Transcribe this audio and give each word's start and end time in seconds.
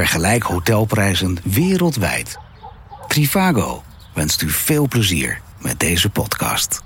Vergelijk 0.00 0.42
hotelprijzen 0.42 1.38
wereldwijd. 1.44 2.38
Trivago 3.08 3.82
wenst 4.14 4.42
u 4.42 4.50
veel 4.50 4.88
plezier 4.88 5.40
met 5.58 5.80
deze 5.80 6.10
podcast. 6.10 6.82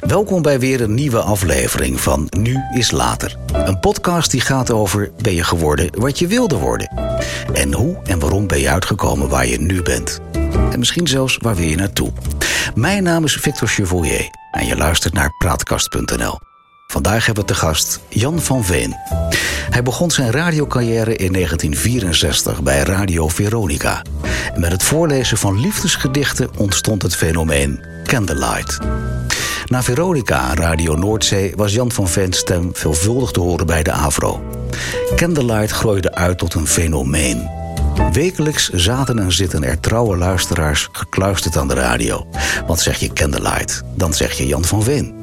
Welkom 0.00 0.42
bij 0.42 0.58
weer 0.58 0.80
een 0.80 0.94
nieuwe 0.94 1.20
aflevering 1.20 2.00
van 2.00 2.26
Nu 2.36 2.62
is 2.74 2.90
Later. 2.90 3.36
Een 3.52 3.80
podcast 3.80 4.30
die 4.30 4.40
gaat 4.40 4.70
over 4.70 5.10
ben 5.22 5.34
je 5.34 5.44
geworden 5.44 5.90
wat 5.98 6.18
je 6.18 6.26
wilde 6.26 6.56
worden? 6.56 6.88
En 7.52 7.72
hoe 7.72 7.96
en 8.04 8.18
waarom 8.18 8.46
ben 8.46 8.60
je 8.60 8.70
uitgekomen 8.70 9.28
waar 9.28 9.46
je 9.46 9.60
nu 9.60 9.82
bent? 9.82 10.20
En 10.70 10.78
misschien 10.78 11.06
zelfs 11.06 11.36
waar 11.36 11.54
wil 11.54 11.68
je 11.68 11.76
naartoe? 11.76 12.12
Mijn 12.74 13.02
naam 13.02 13.24
is 13.24 13.34
Victor 13.34 13.68
Chevoyer 13.68 14.30
en 14.50 14.66
je 14.66 14.76
luistert 14.76 15.14
naar 15.14 15.34
Praatkast.nl. 15.38 16.38
Vandaag 16.86 17.26
hebben 17.26 17.44
we 17.44 17.52
te 17.52 17.58
gast 17.58 18.00
Jan 18.08 18.40
van 18.40 18.64
Veen. 18.64 18.96
Hij 19.70 19.82
begon 19.82 20.10
zijn 20.10 20.30
radiocarrière 20.30 21.16
in 21.16 21.32
1964 21.32 22.62
bij 22.62 22.82
Radio 22.82 23.28
Veronica. 23.28 24.02
Met 24.56 24.72
het 24.72 24.82
voorlezen 24.82 25.38
van 25.38 25.60
liefdesgedichten 25.60 26.48
ontstond 26.56 27.02
het 27.02 27.16
fenomeen 27.16 27.80
Candlelight. 28.04 28.78
Na 29.66 29.82
Veronica 29.82 30.54
Radio 30.54 30.94
Noordzee 30.94 31.52
was 31.56 31.72
Jan 31.72 31.92
van 31.92 32.08
Veens 32.08 32.38
stem 32.38 32.70
veelvuldig 32.72 33.30
te 33.30 33.40
horen 33.40 33.66
bij 33.66 33.82
de 33.82 33.92
AVRO. 33.92 34.42
Candlelight 35.16 35.70
groeide 35.70 36.14
uit 36.14 36.38
tot 36.38 36.54
een 36.54 36.66
fenomeen. 36.66 37.48
Wekelijks 38.12 38.68
zaten 38.68 39.18
en 39.18 39.32
zitten 39.32 39.64
er 39.64 39.80
trouwe 39.80 40.16
luisteraars 40.16 40.88
gekluisterd 40.92 41.56
aan 41.56 41.68
de 41.68 41.74
radio. 41.74 42.26
Want 42.66 42.80
zeg 42.80 42.98
je 42.98 43.12
Candlelight, 43.12 43.82
dan 43.94 44.14
zeg 44.14 44.32
je 44.32 44.46
Jan 44.46 44.64
van 44.64 44.82
Veen. 44.82 45.14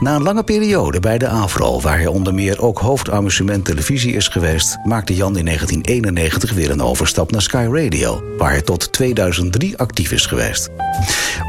Na 0.00 0.14
een 0.14 0.22
lange 0.22 0.42
periode 0.42 1.00
bij 1.00 1.18
de 1.18 1.26
AVRO, 1.26 1.80
waar 1.80 1.96
hij 1.96 2.06
onder 2.06 2.34
meer 2.34 2.62
ook 2.62 2.78
hoofdamusement 2.78 3.64
televisie 3.64 4.14
is 4.14 4.28
geweest, 4.28 4.76
maakte 4.84 5.14
Jan 5.14 5.36
in 5.36 5.44
1991 5.44 6.52
weer 6.52 6.70
een 6.70 6.82
overstap 6.82 7.30
naar 7.30 7.42
Sky 7.42 7.68
Radio, 7.70 8.22
waar 8.38 8.50
hij 8.50 8.62
tot 8.62 8.92
2003 8.92 9.78
actief 9.78 10.12
is 10.12 10.26
geweest. 10.26 10.70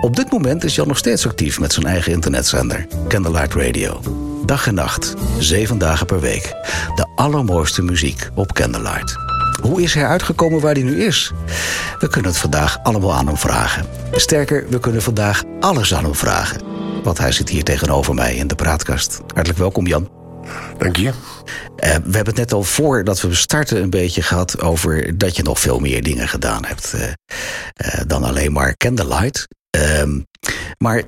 Op 0.01 0.15
dit 0.15 0.31
moment 0.31 0.63
is 0.63 0.75
Jan 0.75 0.87
nog 0.87 0.97
steeds 0.97 1.27
actief 1.27 1.59
met 1.59 1.73
zijn 1.73 1.85
eigen 1.85 2.11
internetzender, 2.11 2.87
Candlelight 3.07 3.53
Radio. 3.53 4.01
Dag 4.45 4.67
en 4.67 4.73
nacht, 4.73 5.13
zeven 5.39 5.77
dagen 5.77 6.05
per 6.05 6.19
week. 6.19 6.53
De 6.95 7.07
allermooiste 7.15 7.81
muziek 7.81 8.29
op 8.33 8.53
Candlelight. 8.53 9.15
Hoe 9.61 9.81
is 9.81 9.93
hij 9.93 10.05
uitgekomen 10.05 10.59
waar 10.59 10.73
hij 10.73 10.83
nu 10.83 11.03
is? 11.03 11.31
We 11.99 12.09
kunnen 12.09 12.31
het 12.31 12.39
vandaag 12.39 12.77
allemaal 12.83 13.13
aan 13.13 13.27
hem 13.27 13.37
vragen. 13.37 13.85
Sterker, 14.11 14.65
we 14.69 14.79
kunnen 14.79 15.01
vandaag 15.01 15.43
alles 15.59 15.93
aan 15.93 16.03
hem 16.03 16.15
vragen. 16.15 16.74
Want 17.05 17.17
hij 17.17 17.31
zit 17.31 17.49
hier 17.49 17.63
tegenover 17.63 18.13
mij 18.13 18.35
in 18.35 18.47
de 18.47 18.55
praatkast. 18.55 19.19
Hartelijk 19.33 19.59
welkom, 19.59 19.87
Jan. 19.87 20.09
Dank 20.77 20.95
je. 20.95 21.07
Uh, 21.07 21.13
we 21.79 21.87
hebben 21.87 22.25
het 22.25 22.35
net 22.35 22.53
al 22.53 22.63
voordat 22.63 23.21
we 23.21 23.35
starten 23.35 23.81
een 23.81 23.89
beetje 23.89 24.21
gehad 24.21 24.61
over 24.61 25.17
dat 25.17 25.35
je 25.35 25.43
nog 25.43 25.59
veel 25.59 25.79
meer 25.79 26.03
dingen 26.03 26.27
gedaan 26.27 26.65
hebt 26.65 26.93
uh, 26.95 27.01
uh, 27.01 28.01
dan 28.07 28.23
alleen 28.23 28.51
maar 28.51 28.77
Candlelight. 28.77 29.47
Ehm, 29.69 30.19
maar 30.77 31.03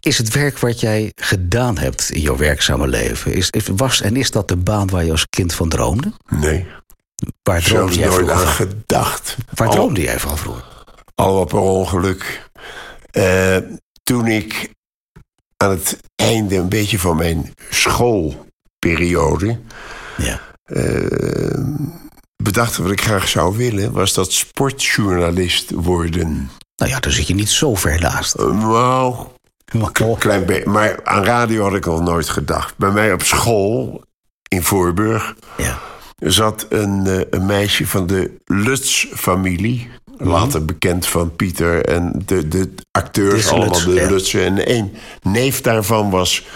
is 0.00 0.18
het 0.18 0.32
werk 0.32 0.58
wat 0.58 0.80
jij 0.80 1.12
gedaan 1.14 1.78
hebt 1.78 2.10
in 2.10 2.20
jouw 2.20 2.36
werkzame 2.36 2.88
leven, 2.88 3.34
is, 3.34 3.50
was 3.76 4.00
en 4.00 4.16
is 4.16 4.30
dat 4.30 4.48
de 4.48 4.56
baan 4.56 4.88
waar 4.88 5.04
je 5.04 5.10
als 5.10 5.26
kind 5.28 5.54
van 5.54 5.68
droomde? 5.68 6.12
Nee. 6.28 6.66
Waar 7.42 7.62
droomde 7.62 7.94
jij 7.94 8.08
nooit 8.08 8.24
vroeger? 8.24 8.46
aan 8.46 8.52
gedacht. 8.52 9.36
Waar 9.54 9.68
Al- 9.68 9.74
droomde 9.74 10.02
jij 10.02 10.20
van 10.20 10.38
vroeger? 10.38 10.64
Allemaal 11.14 11.44
per 11.44 11.58
ongeluk. 11.58 12.48
Eh, 13.10 13.56
toen 14.02 14.26
ik 14.26 14.70
aan 15.62 15.70
het 15.70 15.98
einde 16.14 16.56
een 16.56 16.68
beetje 16.68 16.98
van 16.98 17.16
mijn 17.16 17.52
schoolperiode 17.70 19.58
Ja. 20.16 20.40
eh, 20.64 21.64
bedacht 22.42 22.76
wat 22.76 22.90
ik 22.90 23.00
graag 23.00 23.28
zou 23.28 23.56
willen, 23.56 23.92
was 23.92 24.14
dat 24.14 24.32
sportjournalist 24.32 25.70
worden. 25.70 26.50
Nou 26.76 26.90
ja, 26.92 27.00
dan 27.00 27.12
zit 27.12 27.26
je 27.26 27.34
niet 27.34 27.48
zo 27.48 27.74
ver 27.74 28.00
naast. 28.00 28.34
Eh, 28.34 28.46
Nou, 28.46 29.26
Maar 29.72 29.92
klopt. 29.92 30.20
klein 30.20 30.44
beetje. 30.46 30.70
Maar 30.70 31.00
aan 31.04 31.24
radio 31.24 31.62
had 31.62 31.74
ik 31.74 31.86
al 31.86 32.02
nooit 32.02 32.28
gedacht. 32.28 32.76
Bij 32.76 32.90
mij 32.90 33.12
op 33.12 33.22
school 33.22 34.02
in 34.48 34.62
Voorburg 34.62 35.34
Ja. 35.56 35.78
zat 36.16 36.66
een, 36.68 37.06
eh, 37.06 37.20
een 37.30 37.46
meisje 37.46 37.86
van 37.86 38.06
de 38.06 38.34
Lutz-familie. 38.44 39.90
Later 40.22 40.64
bekend 40.64 41.06
van 41.06 41.36
Pieter 41.36 41.84
en 41.84 42.22
de, 42.24 42.48
de 42.48 42.74
acteurs, 42.90 43.48
allemaal 43.48 43.84
de 43.84 43.94
ja. 43.94 44.10
Lutsen. 44.10 44.44
En 44.44 44.66
één 44.66 44.92
neef 45.22 45.60
daarvan 45.60 46.10
was 46.10 46.46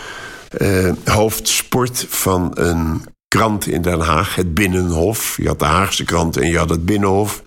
eh, 0.48 0.92
hoofdsport 1.04 2.06
van 2.08 2.50
een 2.54 3.02
krant 3.28 3.66
in 3.66 3.82
Den 3.82 4.00
Haag, 4.00 4.34
het 4.34 4.54
Binnenhof. 4.54 5.36
Je 5.36 5.46
had 5.46 5.58
de 5.58 5.64
Haagse 5.64 6.04
krant 6.04 6.36
en 6.36 6.48
je 6.48 6.58
had 6.58 6.70
het 6.70 6.84
Binnenhof. 6.84 7.42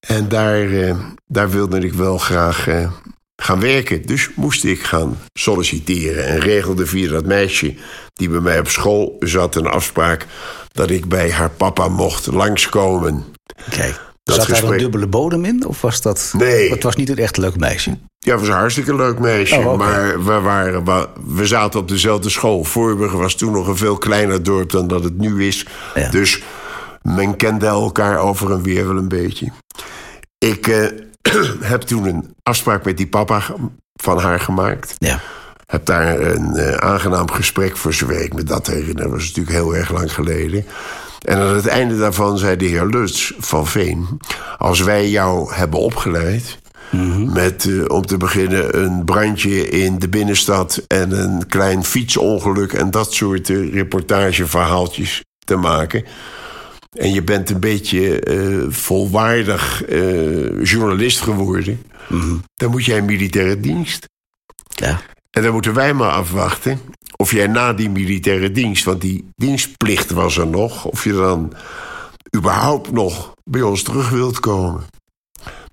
En 0.00 0.28
daar, 0.28 0.70
eh, 0.70 0.96
daar 1.26 1.50
wilde 1.50 1.78
ik 1.78 1.92
wel 1.92 2.18
graag 2.18 2.68
eh, 2.68 2.90
gaan 3.36 3.60
werken. 3.60 4.02
Dus 4.02 4.30
moest 4.34 4.64
ik 4.64 4.82
gaan 4.82 5.18
solliciteren. 5.32 6.26
En 6.26 6.38
regelde 6.38 6.86
via 6.86 7.10
dat 7.10 7.24
meisje 7.24 7.74
die 8.12 8.28
bij 8.28 8.40
mij 8.40 8.58
op 8.58 8.68
school 8.68 9.16
zat 9.20 9.56
een 9.56 9.66
afspraak... 9.66 10.26
dat 10.72 10.90
ik 10.90 11.08
bij 11.08 11.32
haar 11.32 11.50
papa 11.50 11.88
mocht 11.88 12.26
langskomen. 12.26 13.24
Kijk. 13.70 14.05
Dat 14.26 14.34
Zat 14.36 14.46
daar 14.46 14.56
een 14.56 14.60
gesprek- 14.60 14.80
dubbele 14.80 15.06
bodem 15.06 15.44
in? 15.44 15.66
Of 15.66 15.80
was 15.80 16.00
dat... 16.00 16.32
Nee. 16.36 16.70
Het 16.70 16.82
was 16.82 16.96
niet 16.96 17.08
een 17.08 17.16
echt 17.18 17.36
leuk 17.36 17.56
meisje. 17.56 17.98
Ja, 18.18 18.30
het 18.30 18.40
was 18.40 18.48
een 18.48 18.54
hartstikke 18.54 18.94
leuk 18.96 19.18
meisje. 19.18 19.56
Oh. 19.58 19.78
Maar 19.78 20.24
we, 20.24 20.40
waren, 20.40 20.84
we, 20.84 21.08
we 21.26 21.46
zaten 21.46 21.80
op 21.80 21.88
dezelfde 21.88 22.28
school. 22.28 22.64
Voorburg 22.64 23.12
was 23.12 23.34
toen 23.34 23.52
nog 23.52 23.68
een 23.68 23.76
veel 23.76 23.98
kleiner 23.98 24.42
dorp 24.42 24.70
dan 24.70 24.86
dat 24.88 25.04
het 25.04 25.18
nu 25.18 25.46
is. 25.46 25.66
Ja. 25.94 26.10
Dus 26.10 26.42
men 27.02 27.36
kende 27.36 27.66
elkaar 27.66 28.18
over 28.18 28.52
en 28.52 28.62
weer 28.62 28.86
wel 28.88 28.96
een 28.96 29.08
beetje. 29.08 29.52
Ik 30.38 30.66
eh, 30.66 30.86
heb 31.72 31.80
toen 31.80 32.04
een 32.06 32.34
afspraak 32.42 32.84
met 32.84 32.96
die 32.96 33.08
papa 33.08 33.42
van 33.94 34.18
haar 34.18 34.40
gemaakt. 34.40 34.94
Ja. 34.98 35.20
Heb 35.66 35.84
daar 35.86 36.20
een 36.20 36.56
eh, 36.56 36.74
aangenaam 36.74 37.30
gesprek 37.30 37.76
voor 37.76 37.92
zover 37.92 38.20
ik 38.22 38.34
me 38.34 38.42
dat 38.42 38.66
herinner. 38.66 39.02
Dat 39.02 39.10
was 39.10 39.26
natuurlijk 39.26 39.56
heel 39.56 39.74
erg 39.76 39.92
lang 39.92 40.12
geleden. 40.14 40.64
En 41.22 41.38
aan 41.38 41.54
het 41.54 41.66
einde 41.66 41.98
daarvan 41.98 42.38
zei 42.38 42.56
de 42.56 42.64
heer 42.64 42.86
Lutz 42.86 43.32
van 43.38 43.66
Veen... 43.66 44.20
als 44.58 44.80
wij 44.80 45.10
jou 45.10 45.54
hebben 45.54 45.80
opgeleid... 45.80 46.58
met 47.32 47.66
eh, 47.66 47.84
om 47.88 48.06
te 48.06 48.16
beginnen 48.16 48.82
een 48.82 49.04
brandje 49.04 49.68
in 49.68 49.98
de 49.98 50.08
binnenstad... 50.08 50.84
en 50.86 51.22
een 51.22 51.46
klein 51.46 51.84
fietsongeluk 51.84 52.72
en 52.72 52.90
dat 52.90 53.12
soort 53.12 53.50
eh, 53.50 53.72
reportageverhaaltjes 53.72 55.24
te 55.38 55.56
maken... 55.56 56.04
en 56.92 57.12
je 57.12 57.22
bent 57.22 57.50
een 57.50 57.60
beetje 57.60 58.20
eh, 58.20 58.64
volwaardig 58.68 59.82
journalist 60.62 61.20
geworden... 61.20 61.82
dan 62.54 62.70
moet 62.70 62.84
jij 62.84 63.02
militaire 63.02 63.60
dienst. 63.60 64.08
Ja. 64.74 65.00
En 65.36 65.42
dan 65.42 65.52
moeten 65.52 65.74
wij 65.74 65.94
maar 65.94 66.10
afwachten 66.10 66.80
of 67.16 67.30
jij 67.30 67.46
na 67.46 67.72
die 67.72 67.90
militaire 67.90 68.50
dienst, 68.50 68.84
want 68.84 69.00
die 69.00 69.28
dienstplicht 69.34 70.10
was 70.10 70.36
er 70.36 70.46
nog, 70.46 70.84
of 70.84 71.04
je 71.04 71.12
dan 71.12 71.52
überhaupt 72.36 72.92
nog 72.92 73.34
bij 73.44 73.62
ons 73.62 73.82
terug 73.82 74.08
wilt 74.10 74.40
komen. 74.40 74.84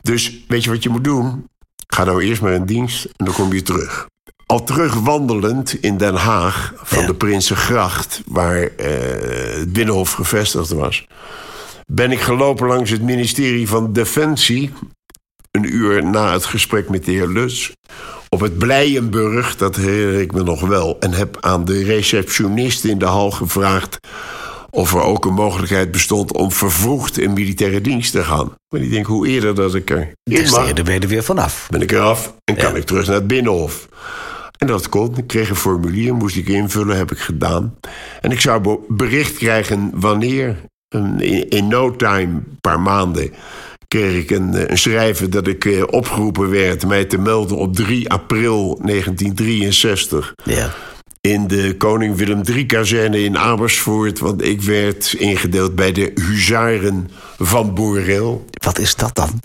Dus 0.01 0.43
weet 0.47 0.63
je 0.63 0.69
wat 0.69 0.83
je 0.83 0.89
moet 0.89 1.03
doen? 1.03 1.45
Ga 1.87 2.03
nou 2.03 2.23
eerst 2.23 2.41
maar 2.41 2.53
in 2.53 2.65
dienst 2.65 3.05
en 3.05 3.25
dan 3.25 3.33
kom 3.33 3.53
je 3.53 3.61
terug. 3.61 4.07
Al 4.45 4.63
terugwandelend 4.63 5.73
in 5.73 5.97
Den 5.97 6.15
Haag 6.15 6.73
van 6.75 6.99
Ja. 7.01 7.05
de 7.07 7.15
Prinsengracht, 7.15 8.21
waar 8.25 8.61
eh, 8.61 9.59
het 9.59 9.73
Binnenhof 9.73 10.11
gevestigd 10.11 10.71
was, 10.71 11.07
ben 11.91 12.11
ik 12.11 12.19
gelopen 12.19 12.67
langs 12.67 12.89
het 12.89 13.01
ministerie 13.01 13.67
van 13.67 13.93
Defensie 13.93 14.71
een 15.51 15.75
uur 15.75 16.05
na 16.05 16.31
het 16.33 16.45
gesprek 16.45 16.89
met 16.89 17.05
de 17.05 17.11
heer 17.11 17.27
Lutz 17.27 17.71
op 18.33 18.39
het 18.39 18.57
Blijenburg, 18.57 19.55
dat 19.55 19.75
herinner 19.75 20.21
ik 20.21 20.31
me 20.33 20.43
nog 20.43 20.61
wel. 20.61 20.97
En 20.99 21.13
heb 21.13 21.37
aan 21.39 21.65
de 21.65 21.83
receptionist 21.83 22.83
in 22.83 22.97
de 22.97 23.05
hal 23.05 23.31
gevraagd 23.31 23.99
of 24.69 24.93
er 24.93 25.01
ook 25.01 25.25
een 25.25 25.33
mogelijkheid 25.33 25.91
bestond 25.91 26.33
om 26.33 26.51
vervroegd 26.51 27.17
in 27.19 27.33
militaire 27.33 27.81
dienst 27.81 28.11
te 28.11 28.23
gaan. 28.23 28.51
Maar 28.69 28.81
ik 28.81 28.89
denk, 28.91 29.05
hoe 29.05 29.27
eerder 29.27 29.55
dat 29.55 29.75
ik 29.75 29.89
er 29.89 30.11
Des 30.23 30.51
te 30.51 30.63
eerder 30.67 30.83
ben 30.83 30.93
je 30.93 30.99
er 30.99 31.07
weer 31.07 31.23
vanaf. 31.23 31.67
ben 31.69 31.81
ik 31.81 31.91
eraf 31.91 32.33
en 32.43 32.55
kan 32.55 32.71
Ja. 32.71 32.77
ik 32.77 32.83
terug 32.83 33.05
naar 33.05 33.15
het 33.15 33.27
Binnenhof. 33.27 33.87
En 34.57 34.67
dat 34.67 34.89
kon. 34.89 35.17
Ik 35.17 35.27
kreeg 35.27 35.49
een 35.49 35.55
formulier, 35.55 36.13
moest 36.13 36.35
ik 36.35 36.47
invullen, 36.47 36.97
heb 36.97 37.11
ik 37.11 37.17
gedaan. 37.19 37.75
En 38.21 38.31
ik 38.31 38.39
zou 38.41 38.61
be- 38.61 38.79
bericht 38.87 39.37
krijgen 39.37 39.91
wanneer. 39.93 40.55
In, 40.95 41.49
in 41.49 41.67
no 41.67 41.95
time, 41.95 42.21
een 42.33 42.57
paar 42.61 42.79
maanden, 42.79 43.31
kreeg 43.93 44.21
ik 44.21 44.29
een, 44.29 44.53
eh, 44.55 44.63
een 44.67 44.77
schrijven 44.77 45.31
dat 45.31 45.47
ik 45.47 45.65
eh, 45.65 45.83
opgeroepen 45.89 46.49
werd 46.49 46.87
mij 46.87 47.05
te 47.05 47.17
melden 47.17 47.57
op 47.57 47.75
3 47.75 48.09
april 48.09 48.79
1963 48.81 50.33
Ja. 50.43 50.73
in 51.21 51.47
de 51.47 51.75
Koning 51.77 52.15
Willem 52.15 52.41
III-kazerne 52.45 53.23
in 53.23 53.37
Amersfoort. 53.37 54.19
Want 54.19 54.45
ik 54.45 54.61
werd 54.61 55.13
ingedeeld 55.17 55.75
bij 55.75 55.91
de 55.91 56.11
huzaren 56.15 57.09
van 57.37 57.73
Boereel. 57.73 58.45
Wat 58.63 58.79
is 58.79 58.95
dat 58.95 59.15
dan? 59.15 59.39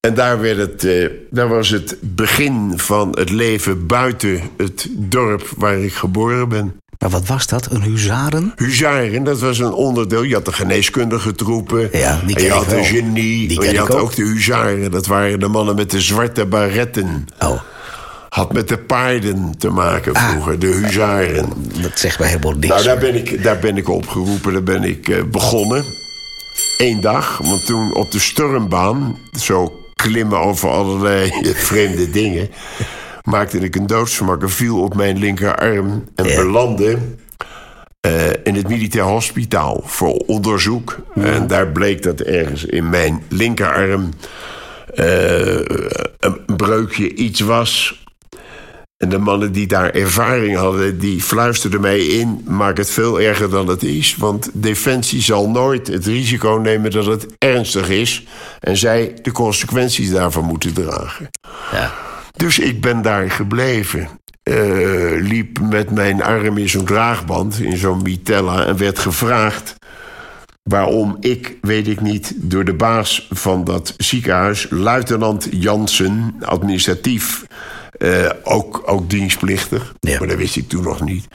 En 0.00 0.14
daar, 0.14 0.40
werd 0.40 0.58
het, 0.58 0.84
eh, 0.84 1.06
daar 1.30 1.48
was 1.48 1.68
het 1.68 1.96
begin 2.00 2.72
van 2.78 3.08
het 3.10 3.30
leven 3.30 3.86
buiten 3.86 4.40
het 4.56 4.88
dorp 4.90 5.48
waar 5.56 5.78
ik 5.78 5.92
geboren 5.92 6.48
ben. 6.48 6.76
Maar 6.98 7.10
wat 7.10 7.26
was 7.26 7.46
dat? 7.46 7.70
Een 7.70 7.82
huzaren? 7.82 8.52
Huzaren, 8.56 9.24
dat 9.24 9.40
was 9.40 9.58
een 9.58 9.72
onderdeel. 9.72 10.22
Je 10.22 10.34
had 10.34 10.44
de 10.44 10.52
geneeskundige 10.52 11.32
troepen. 11.34 11.88
Ja, 11.92 12.20
die 12.26 12.36
en 12.36 12.42
je 12.42 12.48
ik 12.48 12.52
had 12.54 12.66
wel. 12.66 12.78
de 12.80 12.84
genie. 12.84 13.48
Die 13.48 13.66
en 13.66 13.72
je 13.72 13.78
had 13.78 13.90
ook. 13.94 14.00
ook 14.00 14.14
de 14.14 14.22
huzaren. 14.22 14.90
Dat 14.90 15.06
waren 15.06 15.40
de 15.40 15.48
mannen 15.48 15.74
met 15.74 15.90
de 15.90 16.00
zwarte 16.00 16.46
baretten. 16.46 17.26
Oh, 17.40 17.60
Had 18.28 18.52
met 18.52 18.68
de 18.68 18.78
paarden 18.78 19.54
te 19.58 19.68
maken 19.70 20.14
Ah. 20.14 20.30
vroeger, 20.30 20.58
de 20.58 20.66
huzaren. 20.66 21.48
dat 21.82 21.98
zegt 21.98 22.18
mij 22.18 22.28
helemaal 22.28 22.52
niks. 22.52 22.68
Nou, 22.68 22.82
daar 22.82 22.98
ben 22.98 23.14
ik, 23.14 23.42
daar 23.42 23.58
ben 23.58 23.76
ik 23.76 23.88
opgeroepen, 23.88 24.52
daar 24.52 24.62
ben 24.62 24.84
ik 24.84 25.08
eh, 25.08 25.22
begonnen. 25.30 25.84
Eén 26.78 27.00
dag, 27.00 27.38
want 27.42 27.66
toen 27.66 27.94
op 27.94 28.10
de 28.12 28.18
stormbaan, 28.20 29.18
zo 29.40 29.82
klimmen 29.94 30.38
over 30.38 30.68
allerlei 30.70 31.32
vreemde 31.54 32.10
dingen, 32.10 32.48
maakte 33.28 33.58
ik 33.58 33.76
een 33.76 33.86
doodsvermak 33.86 34.42
en 34.42 34.50
viel 34.50 34.80
op 34.80 34.94
mijn 34.94 35.18
linkerarm 35.18 36.04
en 36.14 36.24
Ja. 36.24 36.36
belandde 36.36 36.98
eh, 38.00 38.30
in 38.42 38.54
het 38.54 38.68
militair 38.68 39.04
hospitaal 39.04 39.82
voor 39.84 40.12
onderzoek. 40.12 40.96
En 41.14 41.46
daar 41.46 41.68
bleek 41.68 42.02
dat 42.02 42.20
ergens 42.20 42.64
in 42.64 42.88
mijn 42.90 43.22
linkerarm 43.28 44.08
eh, 44.94 45.54
een 46.18 46.40
breukje 46.56 47.14
iets 47.14 47.40
was. 47.40 48.02
En 48.96 49.08
de 49.08 49.18
mannen 49.18 49.52
die 49.52 49.66
daar 49.66 49.90
ervaring 49.90 50.56
hadden, 50.56 50.98
die 50.98 51.22
fluisterden 51.22 51.80
mij 51.80 51.98
in... 52.06 52.44
maak 52.46 52.76
het 52.76 52.90
veel 52.90 53.20
erger 53.20 53.50
dan 53.50 53.68
het 53.68 53.82
is. 53.82 54.16
Want 54.16 54.50
Defensie 54.52 55.22
zal 55.22 55.50
nooit 55.50 55.86
het 55.86 56.06
risico 56.06 56.50
nemen 56.62 56.90
dat 56.90 57.06
het 57.06 57.26
ernstig 57.38 57.88
is... 57.88 58.26
en 58.60 58.76
zij 58.76 59.14
de 59.22 59.32
consequenties 59.32 60.10
daarvan 60.10 60.44
moeten 60.44 60.72
dragen. 60.72 61.28
Ja. 61.72 61.92
Dus 62.38 62.58
ik 62.58 62.80
ben 62.80 63.02
daar 63.02 63.30
gebleven. 63.30 64.08
Eh, 64.42 64.54
liep 65.20 65.60
met 65.60 65.90
mijn 65.90 66.22
arm 66.22 66.58
in 66.58 66.68
zo'n 66.68 66.84
draagband, 66.84 67.60
in 67.60 67.76
zo'n 67.76 68.02
mitella... 68.02 68.64
en 68.66 68.76
werd 68.76 68.98
gevraagd 68.98 69.74
waarom 70.62 71.16
ik, 71.20 71.56
weet 71.60 71.88
ik 71.88 72.00
niet... 72.00 72.34
door 72.36 72.64
de 72.64 72.74
baas 72.74 73.28
van 73.30 73.64
dat 73.64 73.94
ziekenhuis, 73.96 74.66
luitenant 74.70 75.48
Jansen, 75.50 76.34
administratief... 76.40 77.44
eh, 77.98 78.30
ook, 78.42 78.82
ook 78.86 79.10
dienstplichtig, 79.10 79.94
Ja. 80.00 80.18
maar 80.18 80.28
dat 80.28 80.36
wist 80.36 80.56
ik 80.56 80.68
toen 80.68 80.82
nog 80.82 81.00
niet... 81.00 81.26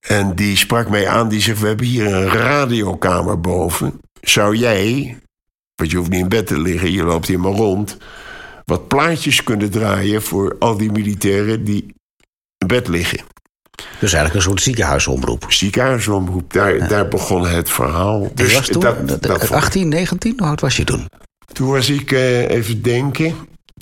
En 0.00 0.34
die 0.34 0.56
sprak 0.56 0.88
mij 0.90 1.08
aan, 1.08 1.28
die 1.28 1.40
zegt... 1.40 1.60
we 1.60 1.66
hebben 1.66 1.86
hier 1.86 2.14
een 2.14 2.28
radiokamer 2.28 3.40
boven. 3.40 4.00
Zou 4.20 4.56
jij, 4.56 5.16
want 5.74 5.90
je 5.90 5.96
hoeft 5.96 6.10
niet 6.10 6.20
in 6.20 6.28
bed 6.28 6.46
te 6.46 6.60
liggen... 6.60 6.92
je 6.92 7.02
loopt 7.04 7.26
hier 7.26 7.40
maar 7.40 7.52
rond... 7.52 7.96
wat 8.64 8.88
plaatjes 8.88 9.42
kunnen 9.44 9.70
draaien 9.70 10.22
voor 10.22 10.56
al 10.58 10.76
die 10.76 10.92
militairen... 10.92 11.64
die 11.64 11.86
in 12.58 12.66
bed 12.66 12.88
liggen. 12.88 13.18
Dus 14.00 14.12
eigenlijk 14.12 14.34
een 14.34 14.50
soort 14.50 14.62
ziekenhuisomroep. 14.62 15.44
Ziekenhuisomroep, 15.48 16.52
daar, 16.52 16.88
daar 16.88 17.08
begon 17.08 17.46
het 17.46 17.70
verhaal. 17.70 18.30
Dus 18.34 18.54
was 18.54 18.66
toen 18.66 18.80
dat, 18.82 19.08
dat- 19.08 19.22
dat 19.22 19.30
vond 19.38 19.50
ik- 19.50 19.56
18, 19.56 19.88
19? 19.88 20.34
Hoe 20.38 20.46
oud 20.48 20.60
was 20.60 20.76
je 20.76 20.84
toen? 20.84 21.06
toen 21.52 21.68
was 21.70 21.88
ik, 21.88 22.12
eh, 22.12 22.48
even 22.50 22.82
denken... 22.82 23.34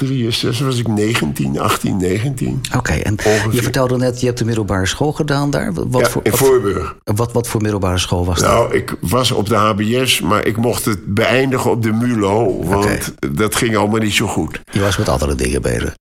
63 0.07 0.67
was 0.67 0.79
ik 0.79 0.89
19, 0.89 1.61
18, 1.61 1.97
19. 1.97 2.61
Oké, 2.77 2.93
en 2.93 3.13
Ongeveer. 3.25 3.55
je 3.55 3.63
vertelde 3.63 3.97
net, 3.97 4.21
je 4.21 4.27
hebt 4.27 4.39
de 4.39 4.45
middelbare 4.45 4.87
school 4.87 5.13
gedaan 5.13 5.51
daar. 5.51 5.73
Wat, 5.75 6.01
ja, 6.01 6.09
voor, 6.11 6.21
in 6.25 6.33
Voorburg. 6.33 6.97
wat, 7.05 7.33
wat 7.33 7.49
voor 7.49 7.63
middelbare 7.63 7.99
school 7.99 8.25
was 8.25 8.39
dat? 8.39 8.49
Nou, 8.49 8.75
ik 8.75 8.97
was 9.01 9.31
op 9.31 9.49
de 9.49 9.55
HBS, 9.55 10.21
maar 10.21 10.47
ik 10.47 10.57
mocht 10.57 10.85
het 10.85 11.15
beëindigen 11.15 11.71
op 11.71 11.83
de 11.83 11.93
MULO... 11.93 12.65
want 12.65 13.15
dat 13.37 13.55
ging 13.55 13.77
allemaal 13.77 14.01
niet 14.01 14.15
zo 14.15 14.27
goed. 14.27 14.61
Je 14.71 14.81
was 14.81 14.97
met 14.97 15.09
andere 15.09 15.35
dingen 15.35 15.63
bezig. 15.63 15.95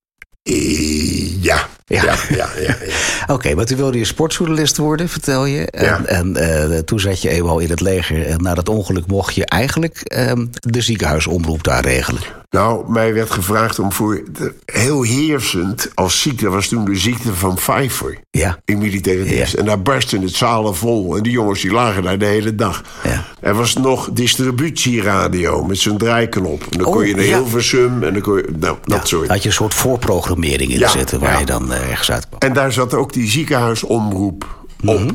Eh, 0.44 1.44
ja. 1.44 1.68
Ja. 1.86 2.04
Ja. 2.04 2.16
Ja, 2.30 2.50
ja, 2.60 2.76
ja, 2.86 3.34
Oké, 3.34 3.56
maar 3.56 3.66
toen 3.66 3.78
wilde 3.78 3.98
je 3.98 4.06
sportjournalist 4.06 4.78
worden, 4.78 5.10
vertel 5.10 5.46
je. 5.46 5.66
En, 5.66 6.06
en 6.08 6.36
eh, 6.36 6.80
toen 6.80 7.00
zat 7.00 7.22
je 7.22 7.30
eenmaal 7.30 7.60
in 7.60 7.70
het 7.70 7.82
leger. 7.82 8.26
En 8.26 8.42
na 8.42 8.54
dat 8.54 8.70
ongeluk 8.70 9.08
mocht 9.08 9.36
je 9.36 9.46
eigenlijk 9.46 10.02
ehm, 10.02 10.46
de 10.52 10.82
ziekenhuisomroep 10.82 11.64
daar 11.64 11.84
regelen. 11.84 12.22
Nou, 12.50 12.92
mij 12.92 13.14
werd 13.14 13.32
gevraagd 13.32 13.80
om 13.80 13.92
voor... 13.92 14.22
De, 14.32 14.54
heel 14.66 15.04
heersend 15.04 15.90
als 15.94 16.22
ziekte 16.22 16.50
was 16.50 16.68
toen 16.68 16.86
de 16.86 16.96
ziekte 16.96 17.34
van 17.34 17.56
Pfeiffer. 17.56 18.18
Ja. 18.32 18.58
In 18.66 18.78
militaire 18.78 19.24
dienst. 19.24 19.52
Ja. 19.54 19.60
En 19.60 19.66
daar 19.66 19.82
barstten 19.82 20.22
het 20.22 20.36
zalen 20.36 20.76
vol. 20.76 21.18
En 21.18 21.24
die 21.24 21.32
jongens 21.32 21.62
die 21.62 21.72
lagen 21.72 22.04
daar 22.04 22.18
de 22.18 22.26
hele 22.26 22.56
dag. 22.56 22.84
Ja. 23.04 23.26
Er 23.40 23.54
was 23.54 23.74
nog 23.74 24.10
distributieradio 24.14 25.64
met 25.64 25.78
zo'n 25.78 25.98
draaiknop. 25.98 26.62
En 26.70 26.78
dan 26.78 26.88
Oh, 26.88 26.94
kon 26.94 27.08
je 27.08 27.16
naar 27.16 27.26
ja. 27.26 27.36
Hilversum 27.38 28.04
en 28.04 28.14
dan 28.14 28.22
kon 28.22 28.36
je... 28.38 28.48
Nou, 28.60 28.78
dat 28.86 29.08
soort. 29.08 29.28
Had 29.28 29.42
je 29.42 29.48
een 29.50 29.56
soort 29.56 29.74
voorprogrammering 29.74 30.72
in 30.72 30.90
zitten 30.90 31.20
waar 31.20 31.40
je 31.40 31.46
dan 31.46 31.71
eh, 31.72 31.90
ergens 31.90 32.12
uitkwam. 32.12 32.40
En 32.40 32.54
daar 32.54 32.72
zat 32.72 32.94
ook 32.94 33.14
die 33.14 33.28
ziekenhuisomroep 33.30 34.66
op. 34.86 35.12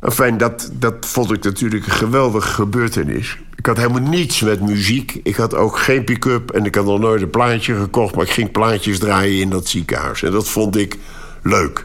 Enfin, 0.00 0.38
dat, 0.38 0.70
dat 0.72 0.94
vond 1.00 1.32
ik 1.32 1.44
natuurlijk 1.44 1.86
een 1.86 1.92
geweldige 1.92 2.48
gebeurtenis. 2.48 3.38
Ik 3.56 3.66
had 3.66 3.76
helemaal 3.76 4.00
niets 4.10 4.40
met 4.40 4.60
muziek. 4.60 5.20
Ik 5.22 5.36
had 5.36 5.54
ook 5.54 5.78
geen 5.78 6.04
pick-up 6.04 6.50
en 6.50 6.64
ik 6.64 6.74
had 6.74 6.84
nog 6.84 6.98
nooit 6.98 7.22
een 7.22 7.30
plaatje 7.30 7.74
gekocht... 7.74 8.14
maar 8.14 8.24
ik 8.24 8.30
ging 8.30 8.50
plaatjes 8.52 8.98
draaien 8.98 9.40
in 9.40 9.50
dat 9.50 9.68
ziekenhuis. 9.68 10.22
En 10.22 10.30
dat 10.32 10.48
vond 10.48 10.76
ik 10.76 10.96
leuk. 11.42 11.84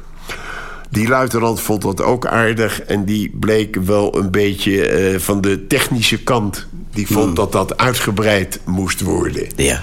Die 0.89 1.07
luitenant 1.07 1.61
vond 1.61 1.81
dat 1.81 2.01
ook 2.01 2.25
aardig... 2.25 2.81
en 2.81 3.05
die 3.05 3.31
bleek 3.39 3.75
wel 3.75 4.17
een 4.17 4.31
beetje 4.31 4.87
eh, 4.87 5.19
van 5.19 5.41
de 5.41 5.67
technische 5.67 6.23
kant. 6.23 6.67
Die 6.93 7.07
vond 7.07 7.25
Mhm. 7.25 7.35
dat 7.35 7.51
dat 7.51 7.77
uitgebreid 7.77 8.59
moest 8.65 9.01
worden. 9.01 9.47
Ja. 9.55 9.81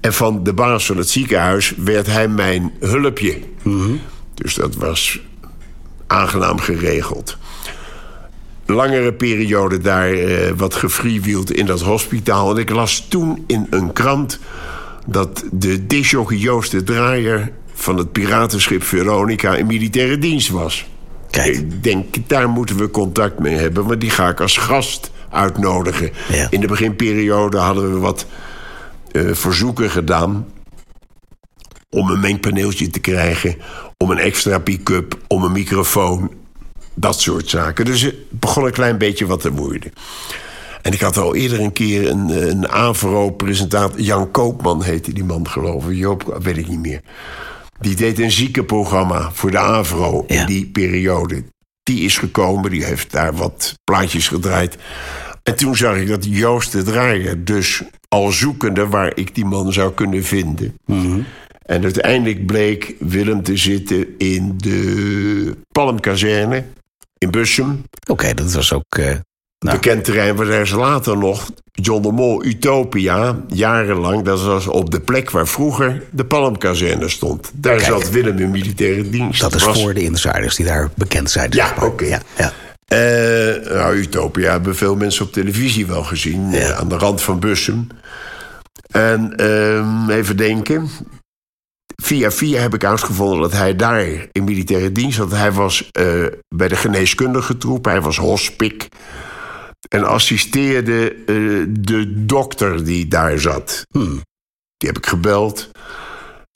En 0.00 0.12
van 0.12 0.42
de 0.42 0.52
baas 0.52 0.86
van 0.86 0.96
het 0.96 1.08
ziekenhuis 1.08 1.74
werd 1.76 2.06
hij 2.06 2.28
mijn 2.28 2.72
hulpje. 2.80 3.38
Dus 4.34 4.54
dat 4.54 4.74
was 4.74 5.20
aangenaam 6.06 6.58
geregeld. 6.58 7.36
Langere 8.66 9.12
periode 9.12 9.78
daar 9.78 10.12
eh, 10.12 10.52
wat 10.56 10.74
gefreewield 10.74 11.52
in 11.52 11.66
dat 11.66 11.80
hospitaal. 11.80 12.50
En 12.50 12.56
ik 12.56 12.70
las 12.70 13.06
toen 13.08 13.44
in 13.46 13.66
een 13.70 13.92
krant 13.92 14.38
dat 15.06 15.44
de 15.52 15.86
disjockey 15.86 16.36
Joost 16.36 16.70
de 16.70 16.82
Draaier... 16.82 17.52
van 17.74 17.96
het 17.96 18.12
piratenschip 18.12 18.82
Veronica 18.82 19.56
in 19.56 19.66
militaire 19.66 20.18
dienst 20.18 20.48
was. 20.48 20.86
Kijk. 21.30 21.54
Ik 21.54 21.82
denk, 21.82 22.14
daar 22.26 22.48
moeten 22.48 22.76
we 22.76 22.90
contact 22.90 23.38
mee 23.38 23.54
hebben... 23.56 23.86
want 23.86 24.00
die 24.00 24.10
ga 24.10 24.28
ik 24.28 24.40
als 24.40 24.56
gast 24.56 25.10
uitnodigen. 25.30 26.10
Ja. 26.32 26.46
In 26.50 26.60
de 26.60 26.66
beginperiode 26.66 27.56
hadden 27.56 27.92
we 27.92 27.98
wat 27.98 28.26
eh, 29.12 29.34
verzoeken 29.34 29.90
gedaan 29.90 30.46
om 31.90 32.10
een 32.10 32.20
mengpaneeltje 32.20 32.88
te 32.90 32.98
krijgen, 33.00 33.56
om 33.96 34.10
een 34.10 34.18
extra 34.18 34.58
pick-up, 34.58 35.18
om 35.26 35.42
een 35.44 35.52
microfoon, 35.52 36.30
dat 36.94 37.20
soort 37.20 37.48
zaken. 37.48 37.84
Dus 37.84 38.00
het 38.00 38.14
begon 38.30 38.64
een 38.64 38.72
klein 38.72 38.98
beetje 38.98 39.26
wat 39.26 39.40
te 39.40 39.52
worden. 39.52 39.92
En 40.82 40.92
ik 40.92 41.00
had 41.00 41.16
al 41.16 41.34
eerder 41.34 41.60
een 41.60 41.72
keer 41.72 42.08
een, 42.10 42.30
eh, 42.30 42.46
een 42.46 42.68
AVRO-presentator... 42.68 44.00
Jan 44.00 44.30
Koopman 44.30 44.82
heette 44.82 45.12
die 45.12 45.24
man, 45.24 45.48
geloof 45.48 45.88
ik. 45.88 45.96
Joop, 45.96 46.38
weet 46.42 46.56
ik 46.56 46.68
niet 46.68 46.78
meer. 46.78 47.00
Die 47.80 47.96
deed 47.96 48.18
een 48.18 48.30
ziekenprogramma 48.30 49.30
voor 49.32 49.50
de 49.50 49.58
AVRO 49.58 50.24
Ja. 50.26 50.40
in 50.40 50.46
die 50.46 50.66
periode. 50.66 51.44
Die 51.82 52.00
is 52.00 52.18
gekomen, 52.18 52.70
die 52.70 52.84
heeft 52.84 53.12
daar 53.12 53.34
wat 53.34 53.74
plaatjes 53.84 54.28
gedraaid. 54.28 54.76
En 55.42 55.56
toen 55.56 55.76
zag 55.76 55.96
ik 55.96 56.08
dat 56.08 56.24
Joost 56.24 56.72
de 56.72 56.82
Draaier 56.82 57.44
dus 57.44 57.82
al 58.08 58.30
zoekende... 58.32 58.86
waar 58.86 59.12
ik 59.14 59.34
die 59.34 59.44
man 59.44 59.72
zou 59.72 59.92
kunnen 59.92 60.24
vinden... 60.24 60.76
En 61.62 61.82
uiteindelijk 61.82 62.46
bleek 62.46 62.94
Willem 62.98 63.42
te 63.42 63.56
zitten 63.56 64.06
in 64.18 64.54
de 64.56 65.56
Palmkazerne 65.72 66.64
in 67.18 67.30
Bussum. 67.30 67.84
Oké, 68.10 68.34
dat 68.34 68.52
was 68.52 68.72
ook... 68.72 68.98
eh, 68.98 69.04
nou, 69.04 69.76
Bekend 69.76 70.04
terrein 70.04 70.36
waar 70.36 70.48
er 70.48 70.60
is 70.60 70.70
later 70.70 71.18
nog 71.18 71.50
John 71.72 72.02
de 72.02 72.12
Mol 72.12 72.44
Utopia, 72.44 73.40
jarenlang. 73.48 74.22
Dat 74.22 74.42
was 74.42 74.66
op 74.66 74.90
de 74.90 75.00
plek 75.00 75.30
waar 75.30 75.48
vroeger 75.48 76.02
de 76.10 76.24
Palmkazerne 76.24 77.08
stond. 77.08 77.50
Daar 77.54 77.76
Kijk. 77.76 77.88
zat 77.88 78.10
Willem 78.10 78.38
in 78.38 78.50
militaire 78.50 79.10
dienst. 79.10 79.40
dat 79.40 79.54
is 79.54 79.64
was, 79.64 79.82
voor 79.82 79.94
de 79.94 80.02
insiders 80.02 80.56
die 80.56 80.66
daar 80.66 80.90
bekend 80.94 81.30
zijn. 81.30 81.50
Ja, 81.52 81.74
oké. 81.80 82.04
Ja, 82.04 82.20
ja. 82.38 82.52
Eh, 82.88 83.72
nou, 83.72 83.96
Utopia 83.96 84.50
hebben 84.50 84.76
veel 84.76 84.96
mensen 84.96 85.24
op 85.24 85.32
televisie 85.32 85.86
wel 85.86 86.04
gezien. 86.04 86.52
eh, 86.52 86.78
aan 86.78 86.88
de 86.88 86.96
rand 86.96 87.22
van 87.22 87.40
Bussum. 87.40 87.86
En 88.90 89.36
ehm, 89.36 90.10
even 90.10 90.36
denken. 90.36 90.88
Via 92.02 92.30
via 92.30 92.60
heb 92.60 92.74
ik 92.74 92.84
uitgevonden 92.84 93.40
dat 93.40 93.52
hij 93.52 93.76
daar 93.76 94.28
in 94.32 94.44
militaire 94.44 94.92
dienst 94.92 95.16
zat. 95.16 95.30
Hij 95.30 95.52
was 95.52 95.90
eh, 95.90 96.26
bij 96.54 96.68
de 96.68 96.76
geneeskundige 96.76 97.56
troep. 97.56 97.84
Hij 97.84 98.00
was 98.00 98.16
hospik. 98.16 98.88
En 99.88 100.04
assisteerde 100.04 101.16
de 101.80 102.24
dokter 102.24 102.84
die 102.84 103.08
daar 103.08 103.38
zat. 103.38 103.86
Die 104.76 104.88
heb 104.88 104.96
ik 104.96 105.06
gebeld. 105.06 105.70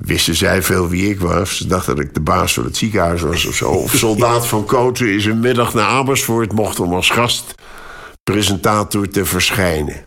Wisten 0.06 0.34
zij 0.34 0.62
veel 0.62 0.88
wie 0.88 1.10
ik 1.10 1.20
was. 1.20 1.56
Ze 1.56 1.66
dachten 1.66 1.96
dat 1.96 2.04
ik 2.04 2.14
de 2.14 2.20
baas 2.20 2.54
van 2.54 2.64
het 2.64 2.76
ziekenhuis 2.76 3.20
was 3.20 3.46
of 3.46 3.54
zo. 3.54 3.68
Of 3.68 3.94
soldaat 4.06 4.46
van 4.46 4.64
Koten 4.64 5.14
is 5.14 5.24
een 5.24 5.40
middag 5.40 5.74
naar 5.74 5.86
Amersfoort... 5.86 6.52
mocht 6.52 6.80
om 6.80 6.94
als 6.94 7.10
gastpresentator 7.10 9.08
te 9.08 9.24
verschijnen. 9.24 10.04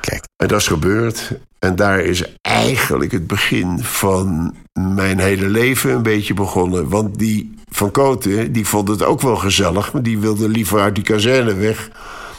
Kijk. 0.00 0.24
En 0.36 0.48
dat 0.48 0.60
is 0.60 0.66
gebeurd. 0.66 1.38
En 1.58 1.76
daar 1.76 2.00
is 2.00 2.22
eigenlijk 2.40 3.12
het 3.12 3.26
begin 3.26 3.82
van 3.82 4.54
mijn 4.78 5.18
hele 5.18 5.48
leven 5.48 5.90
een 5.90 6.02
beetje 6.02 6.34
begonnen. 6.34 6.88
Want 6.88 7.18
die 7.18 7.54
van 7.70 7.90
Koten, 7.90 8.52
die 8.52 8.66
vond 8.66 8.88
het 8.88 9.02
ook 9.02 9.20
wel 9.20 9.36
gezellig... 9.36 9.92
maar 9.92 10.02
die 10.02 10.18
wilde 10.18 10.48
liever 10.48 10.80
uit 10.80 10.94
die 10.94 11.04
kazerne 11.04 11.54
weg. 11.54 11.90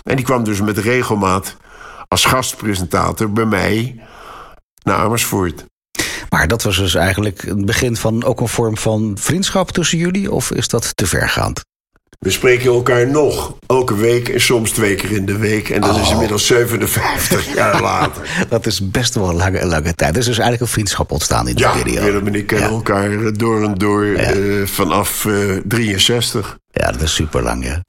En 0.03 0.15
die 0.15 0.25
kwam 0.25 0.43
dus 0.43 0.61
met 0.61 0.77
regelmaat 0.77 1.57
als 2.07 2.25
gastpresentator 2.25 3.31
bij 3.31 3.45
mij 3.45 4.01
naar 4.83 4.97
Amersfoort. 4.97 5.65
Maar 6.29 6.47
dat 6.47 6.63
was 6.63 6.77
dus 6.77 6.95
eigenlijk 6.95 7.41
het 7.41 7.65
begin 7.65 7.95
van 7.95 8.23
ook 8.23 8.41
een 8.41 8.47
vorm 8.47 8.77
van 8.77 9.17
vriendschap 9.19 9.71
tussen 9.71 9.97
jullie? 9.97 10.31
Of 10.31 10.51
is 10.51 10.67
dat 10.67 10.95
te 10.97 11.07
vergaand? 11.07 11.63
We 12.19 12.31
spreken 12.31 12.65
elkaar 12.65 13.07
nog 13.07 13.57
elke 13.67 13.95
week 13.95 14.29
en 14.29 14.41
soms 14.41 14.71
twee 14.71 14.95
keer 14.95 15.11
in 15.11 15.25
de 15.25 15.37
week. 15.37 15.69
En 15.69 15.81
dat 15.81 15.95
is 15.95 16.01
Oh. 16.05 16.11
inmiddels 16.11 16.45
57 16.45 17.53
jaar 17.55 17.81
later. 17.81 18.45
Dat 18.49 18.65
is 18.65 18.89
best 18.91 19.15
wel 19.15 19.29
een 19.29 19.35
lange, 19.35 19.65
lange 19.65 19.93
tijd. 19.93 20.13
Dus 20.13 20.25
er 20.25 20.31
is 20.31 20.37
eigenlijk 20.37 20.61
een 20.61 20.73
vriendschap 20.73 21.11
ontstaan 21.11 21.47
in 21.47 21.55
die 21.55 21.65
Ja, 21.65 21.71
periode. 21.71 22.05
Willem 22.05 22.27
en 22.27 22.35
ik 22.35 22.47
kennen 22.47 22.69
Ja. 22.69 22.75
elkaar 22.75 23.33
door 23.33 23.63
en 23.63 23.73
door 23.73 24.05
eh, 24.05 24.65
vanaf 24.67 25.25
eh 25.25 25.33
63. 25.65 26.57
Ja, 26.71 26.91
dat 26.91 27.01
is 27.01 27.13
super 27.13 27.43
lang, 27.43 27.65
ja. 27.65 27.81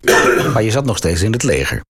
Maar 0.53 0.63
je 0.63 0.71
zat 0.71 0.85
nog 0.85 0.97
steeds 0.97 1.23
in 1.23 1.33
het 1.33 1.43
leger. 1.43 1.81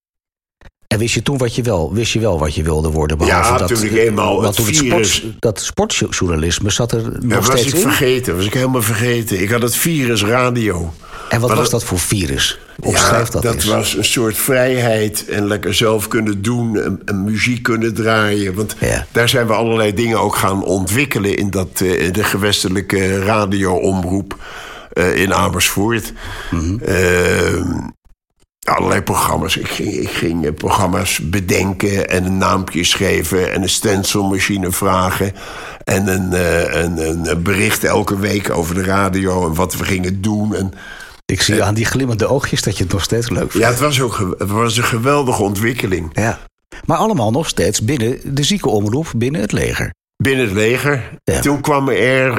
En 0.86 0.98
wist 0.98 1.14
je 1.14 1.22
toen 1.22 1.38
wat 1.38 1.54
je 1.54 1.62
wel, 1.62 1.92
wist 1.94 2.12
je 2.12 2.20
wel 2.20 2.38
wat 2.38 2.54
je 2.54 2.62
wilde 2.62 2.90
worden? 2.90 3.18
Behalve 3.18 3.52
Ja, 3.52 3.58
dat, 3.58 3.68
toen 3.68 3.82
ik 3.84 3.92
eenmaal 3.92 4.42
het 4.42 4.60
virus- 4.62 5.26
dat 5.38 5.60
sportjournalisme 5.60 6.70
zat 6.70 6.92
er 6.92 7.00
Ja, 7.02 7.08
nog 7.20 7.46
was 7.46 7.58
steeds 7.60 7.66
ik 7.66 7.74
in. 7.74 7.80
vergeten, 7.80 8.36
was 8.36 8.44
ik 8.46 8.54
helemaal 8.54 8.82
vergeten. 8.82 9.40
Ik 9.42 9.50
had 9.50 9.62
het 9.62 9.76
virus 9.76 10.24
radio. 10.24 10.92
En 11.28 11.40
wat 11.40 11.48
Maar 11.48 11.58
was 11.58 11.70
dat- 11.70 11.80
dat 11.80 11.88
voor 11.88 11.98
virus? 11.98 12.58
Omschrijf 12.82 13.28
dat, 13.28 13.42
dat 13.42 13.54
eens. 13.54 13.64
was 13.64 13.96
een 13.96 14.04
soort 14.04 14.36
vrijheid 14.36 15.24
en 15.28 15.46
lekker 15.46 15.74
zelf 15.74 16.08
kunnen 16.08 16.42
doen 16.42 16.80
en, 16.80 17.00
en 17.04 17.24
muziek 17.24 17.62
kunnen 17.62 17.94
draaien. 17.94 18.54
Want 18.54 18.76
Ja. 18.80 19.06
daar 19.12 19.28
zijn 19.28 19.46
we 19.46 19.52
allerlei 19.52 19.94
dingen 19.94 20.20
ook 20.20 20.36
gaan 20.36 20.64
ontwikkelen 20.64 21.36
in 21.36 21.50
dat, 21.50 21.68
eh, 21.80 22.12
de 22.12 22.24
gewestelijke 22.24 23.18
radioomroep 23.18 24.36
eh, 24.92 25.16
in 25.16 25.34
Amersfoort. 25.34 26.12
Ehm, 26.84 27.64
allerlei 28.68 29.02
programma's. 29.02 29.56
Ik 29.56 29.68
ging, 29.68 29.92
ik 29.92 30.08
ging 30.10 30.46
eh, 30.46 30.54
programma's 30.54 31.20
bedenken 31.30 32.08
en 32.08 32.24
een 32.24 32.38
naampje 32.38 32.84
schrijven 32.84 33.52
en 33.52 33.62
een 33.62 33.68
stencilmachine 33.68 34.70
vragen. 34.72 35.32
En 35.84 36.06
een, 36.08 36.32
eh, 36.32 36.82
een, 36.82 36.98
een 36.98 37.42
bericht 37.42 37.84
elke 37.84 38.18
week 38.18 38.50
over 38.50 38.74
de 38.74 38.84
radio 38.84 39.46
en 39.46 39.54
wat 39.54 39.76
we 39.76 39.84
gingen 39.84 40.22
doen. 40.22 40.54
En, 40.54 40.72
Ik 41.26 41.42
zie 41.42 41.62
aan 41.62 41.74
die 41.74 41.84
glimmende 41.84 42.26
oogjes 42.26 42.62
dat 42.62 42.76
je 42.76 42.82
het 42.82 42.92
nog 42.92 43.02
steeds 43.02 43.30
leuk 43.30 43.50
vindt. 43.50 43.66
ja, 43.66 43.68
het 43.68 43.80
was, 43.80 44.00
ook, 44.00 44.34
het 44.38 44.50
was 44.50 44.76
een 44.76 44.84
geweldige 44.84 45.42
ontwikkeling. 45.42 46.10
Ja. 46.12 46.38
Maar 46.84 46.96
allemaal 46.96 47.30
nog 47.30 47.48
steeds 47.48 47.80
binnen 47.82 48.18
de 48.24 48.42
ziekenomroep, 48.42 49.12
binnen 49.16 49.40
het 49.40 49.52
leger. 49.52 49.90
Binnen 50.22 50.44
het 50.44 50.54
leger. 50.54 51.18
Ja. 51.24 51.40
Toen 51.40 51.60
kwam 51.60 51.88
er 51.88 52.36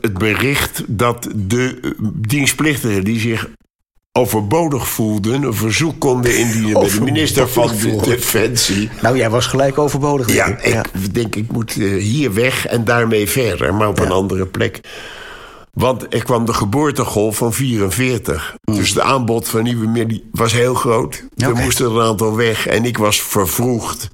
het 0.00 0.18
bericht 0.18 0.82
dat 0.86 1.28
de 1.34 1.78
eh, 1.82 1.90
dienstplichtigen 2.14 3.04
die 3.04 3.20
zich 3.20 3.48
overbodig 4.12 4.88
voelden... 4.88 5.42
een 5.42 5.54
verzoek 5.54 6.00
konden 6.00 6.38
indienen 6.38 6.72
bij 6.80 6.90
de 6.90 7.00
minister 7.00 7.48
van 7.48 7.68
de. 7.68 8.00
Defensie. 8.04 8.90
Nou, 9.02 9.16
jij 9.16 9.30
was 9.30 9.46
gelijk 9.46 9.78
overbodig. 9.78 10.32
Ja, 10.34 10.58
ik. 10.58 11.14
denk 11.14 11.36
ik 11.36 11.52
moet 11.52 11.76
eh, 11.80 12.02
hier 12.02 12.34
weg 12.34 12.66
en 12.66 12.84
daarmee 12.84 13.28
verder, 13.28 13.74
maar 13.74 13.88
op 13.88 13.98
een 13.98 14.10
andere 14.10 14.46
plek. 14.46 14.80
Want 15.72 16.14
er 16.14 16.24
kwam 16.24 16.44
de 16.46 16.52
geboortegolf 16.54 17.36
van 17.36 17.52
44. 17.52 18.56
Dus 18.64 18.92
de 18.94 19.02
aanbod 19.02 19.48
van 19.48 19.62
nieuwe 19.62 19.86
middelen 19.86 20.22
was 20.32 20.52
heel 20.52 20.74
groot. 20.74 21.24
Er 21.36 21.50
Oké. 21.50 21.62
moesten 21.62 21.86
er 21.86 21.92
een 21.96 22.06
aantal 22.06 22.36
weg 22.36 22.66
en 22.66 22.84
ik 22.84 22.98
was 22.98 23.22
vervroegd. 23.22 24.08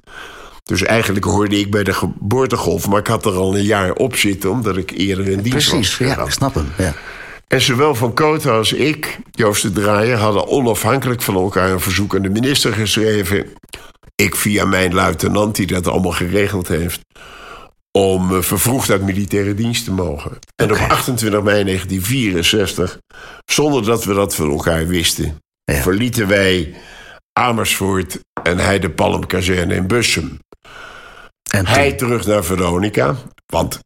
Dus 0.63 0.83
eigenlijk 0.83 1.25
hoorde 1.25 1.59
ik 1.59 1.71
bij 1.71 1.83
de 1.83 1.93
geboortegolf, 1.93 2.87
maar 2.87 2.99
ik 2.99 3.07
had 3.07 3.25
er 3.25 3.33
al 3.33 3.55
een 3.55 3.63
jaar 3.63 3.93
op 3.93 4.15
zitten 4.15 4.49
omdat 4.49 4.77
ik 4.77 4.91
eerder 4.91 5.27
in 5.27 5.41
dienst 5.41 5.69
Precies, 5.69 5.97
was. 5.97 6.07
ja, 6.07 6.13
gegaan. 6.13 6.25
ik 6.25 6.31
snap 6.31 6.53
hem. 6.53 6.67
Ja. 6.77 6.93
En 7.49 7.61
zowel 7.61 7.95
Van 7.95 8.13
Kooten 8.13 8.51
als 8.51 8.73
ik, 8.73 9.19
Joost 9.31 9.61
de 9.61 9.71
Draaier, 9.71 10.17
hadden 10.17 10.47
onafhankelijk 10.47 11.21
van 11.21 11.35
elkaar 11.35 11.71
een 11.71 11.79
verzoek 11.79 12.15
aan 12.15 12.21
de 12.21 12.29
minister 12.29 12.73
geschreven. 12.73 13.45
Ik 14.15 14.35
via 14.35 14.65
mijn 14.65 14.93
luitenant, 14.93 15.55
die 15.55 15.67
dat 15.67 15.87
allemaal 15.87 16.11
geregeld 16.11 16.67
heeft. 16.67 16.99
Om 17.91 18.35
eh, 18.35 18.41
vervroegd 18.41 18.89
uit 18.89 19.01
militaire 19.01 19.53
dienst 19.53 19.83
te 19.83 19.91
mogen. 19.91 20.37
En 20.55 20.71
op 20.71 20.77
28 20.77 21.41
mei 21.43 21.63
1964, 21.63 22.97
zonder 23.45 23.83
dat 23.85 24.03
we 24.05 24.13
dat 24.13 24.35
van 24.35 24.49
elkaar 24.49 24.87
wisten, 24.87 25.37
Ja. 25.63 25.81
verlieten 25.81 26.27
wij 26.27 26.73
Amersfoort 27.39 28.19
en 28.43 28.57
hij 28.57 28.79
de 28.79 28.89
Palmkazerne 28.89 29.75
in 29.75 29.87
Bussum. 29.87 30.39
En 31.51 31.67
Hij 31.67 31.93
terug 31.93 32.25
naar 32.25 32.43
Veronica, 32.43 33.15
want 33.45 33.79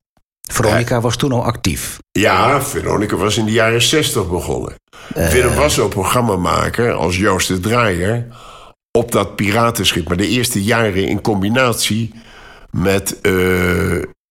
Veronica 0.51 1.01
was 1.01 1.15
toen 1.15 1.31
al 1.31 1.43
actief. 1.43 1.97
Ja, 2.11 2.61
Veronica 2.61 3.15
was 3.15 3.37
in 3.37 3.45
de 3.45 3.51
jaren 3.51 3.81
60 3.81 4.29
begonnen. 4.29 4.73
Willem 5.13 5.55
was 5.55 5.79
ook 5.79 5.89
programmamaker 5.89 6.91
als 6.93 7.17
Joost 7.17 7.47
de 7.47 7.59
Draaier 7.59 8.27
op 8.91 9.11
dat 9.11 9.35
piratenschip. 9.35 10.07
Maar 10.07 10.17
de 10.17 10.27
eerste 10.27 10.63
jaren 10.63 11.07
in 11.07 11.21
combinatie 11.21 12.13
met 12.71 13.21
eh, 13.21 13.33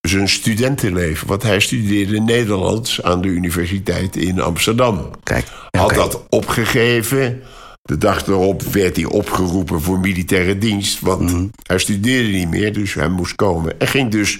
zijn 0.00 0.28
studentenleven. 0.28 1.26
Want 1.28 1.42
hij 1.42 1.61
studeerde 1.61 2.21
Nederlands 2.21 3.02
aan 3.02 3.21
de 3.21 3.28
universiteit 3.28 4.16
in 4.16 4.40
Amsterdam. 4.40 5.11
Kijk, 5.23 5.47
Had 5.71 5.95
dat 5.95 6.25
opgegeven. 6.28 7.42
De 7.83 7.99
dag 7.99 8.26
erop 8.26 8.62
werd 8.62 8.97
hij 8.97 9.04
opgeroepen 9.04 9.81
voor 9.81 9.99
militaire 9.99 10.59
dienst. 10.59 11.00
Want 11.00 11.21
Mhm. 11.21 11.47
hij 11.66 11.78
studeerde 11.78 12.28
niet 12.28 12.50
meer, 12.50 12.73
dus 12.73 12.95
hij 12.95 13.09
moest 13.09 13.35
komen. 13.35 13.81
En 13.81 13.87
ging 13.88 14.11
dus 14.11 14.38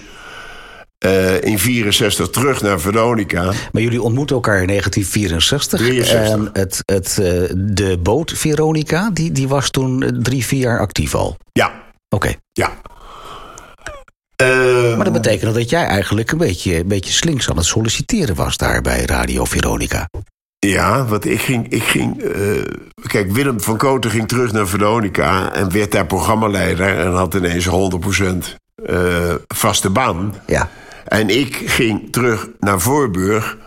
eh, 1.03 1.41
in 1.41 1.59
64 1.59 2.29
terug 2.29 2.61
naar 2.61 2.79
Veronica. 2.79 3.51
Maar 3.71 3.81
jullie 3.81 4.01
ontmoeten 4.01 4.35
elkaar 4.35 4.61
in 4.61 4.67
1964. 4.67 5.79
63. 5.79 6.29
En 6.29 6.49
het, 6.53 6.81
het, 6.85 7.17
eh, 7.17 7.55
de 7.55 7.97
boot 8.01 8.31
Veronica, 8.35 9.09
die, 9.13 9.31
die 9.31 9.47
was 9.47 9.69
toen 9.69 10.03
eh, 10.03 10.09
drie, 10.09 10.45
vier 10.45 10.59
jaar 10.59 10.79
actief 10.79 11.15
al. 11.15 11.37
Ja, 11.51 11.71
Oké. 12.09 12.33
ja. 12.51 12.71
Ehm, 14.35 14.95
Maar 14.95 15.03
dat 15.03 15.13
betekende 15.13 15.53
dat 15.53 15.69
jij 15.69 15.85
eigenlijk 15.85 16.31
een 16.31 16.37
beetje, 16.37 16.79
een 16.79 16.87
beetje 16.87 17.13
slinks 17.13 17.49
aan 17.49 17.57
het 17.57 17.65
solliciteren 17.65 18.35
was 18.35 18.57
daar 18.57 18.81
bij 18.81 19.05
Radio 19.05 19.45
Veronica. 19.45 20.09
Ja, 20.59 21.05
want 21.05 21.25
ik 21.25 21.41
ging. 21.41 21.71
Ik 21.71 21.83
ging 21.83 22.23
kijk, 23.07 23.31
Willem 23.31 23.61
van 23.61 23.77
Koten 23.77 24.11
ging 24.11 24.27
terug 24.27 24.51
naar 24.51 24.67
Veronica 24.67 25.53
en 25.53 25.71
werd 25.71 25.91
daar 25.91 26.05
programmaleider 26.05 26.97
en 26.99 27.11
had 27.11 27.33
ineens 27.33 27.67
100% 27.67 28.61
eh, 28.85 29.33
vaste 29.47 29.89
baan. 29.89 30.35
Ja. 30.45 30.69
En 31.05 31.29
ik 31.29 31.55
ging 31.65 32.11
terug 32.11 32.47
naar 32.59 32.79
Voorburg. 32.79 33.57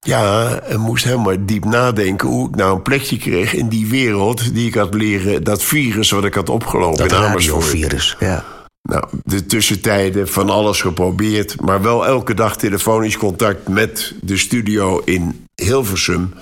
Ja, 0.00 0.48
en 0.60 0.80
moest 0.80 1.04
helemaal 1.04 1.34
diep 1.40 1.64
nadenken 1.64 2.28
hoe 2.28 2.48
ik 2.48 2.54
nou 2.56 2.74
een 2.76 2.82
plekje 2.82 3.16
kreeg 3.18 3.54
in 3.54 3.68
die 3.68 3.86
wereld 3.86 4.54
die 4.54 4.66
ik 4.66 4.74
had 4.74 4.94
leren, 4.94 5.44
dat 5.44 5.62
virus 5.62 6.10
wat 6.10 6.24
ik 6.24 6.34
had 6.34 6.48
opgelopen 6.48 6.98
Dat 7.08 7.10
in 7.12 7.16
Amersfoort. 7.24 7.64
radiovirus. 7.64 8.16
Ja. 8.20 8.44
Nou, 8.82 9.04
de 9.24 9.46
tussentijden 9.46 10.28
van 10.28 10.50
alles 10.50 10.80
geprobeerd, 10.80 11.60
maar 11.60 11.82
wel 11.82 12.06
elke 12.06 12.34
dag 12.34 12.56
telefonisch 12.56 13.16
contact 13.16 13.68
met 13.68 14.12
de 14.20 14.36
studio 14.36 15.02
in 15.04 15.46
Hilversum. 15.54 16.32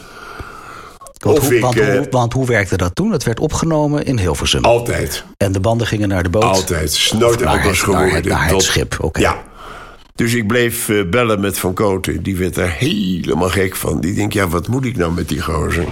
Want, 1.18 1.38
hoe, 1.38 1.54
ik, 1.54 1.61
want, 1.62 1.78
eh, 1.78 1.97
hoe, 1.97 2.06
want 2.11 2.32
hoe 2.32 2.47
werkte 2.47 2.76
dat 2.76 2.94
toen? 2.94 3.11
Het 3.12 3.25
werd 3.25 3.40
opgenomen 3.40 4.04
in 4.04 4.18
Hilversum. 4.18 4.64
Altijd, 4.64 5.25
En 5.37 5.52
de 5.52 5.61
banden 5.61 5.87
gingen 5.87 6.08
naar 6.08 6.23
de 6.23 6.28
boot? 6.28 6.42
altijd. 6.42 7.11
Naar 7.12 7.23
anders 7.23 7.42
naar 7.44 7.64
het- 7.64 7.78
geworden. 7.78 8.28
naar 8.28 8.40
het 8.40 8.49
Tot- 8.50 8.62
schip, 8.62 8.97
oké. 9.00 9.20
Ja. 9.20 9.42
Dus 10.18 10.34
ik 10.34 10.46
bleef 10.46 10.88
eh, 10.88 11.04
bellen 11.10 11.40
met 11.40 11.58
Van 11.58 11.75
Koten. 11.75 12.22
Die 12.22 12.37
werd 12.37 12.54
daar 12.54 12.70
helemaal 12.78 13.48
gek 13.48 13.76
van. 13.76 14.00
Die 14.00 14.14
denkt, 14.14 14.34
ja, 14.34 14.48
wat 14.48 14.68
moet 14.68 14.84
ik 14.84 14.96
nou 14.96 15.12
met 15.12 15.28
die 15.28 15.40
gozer? 15.42 15.84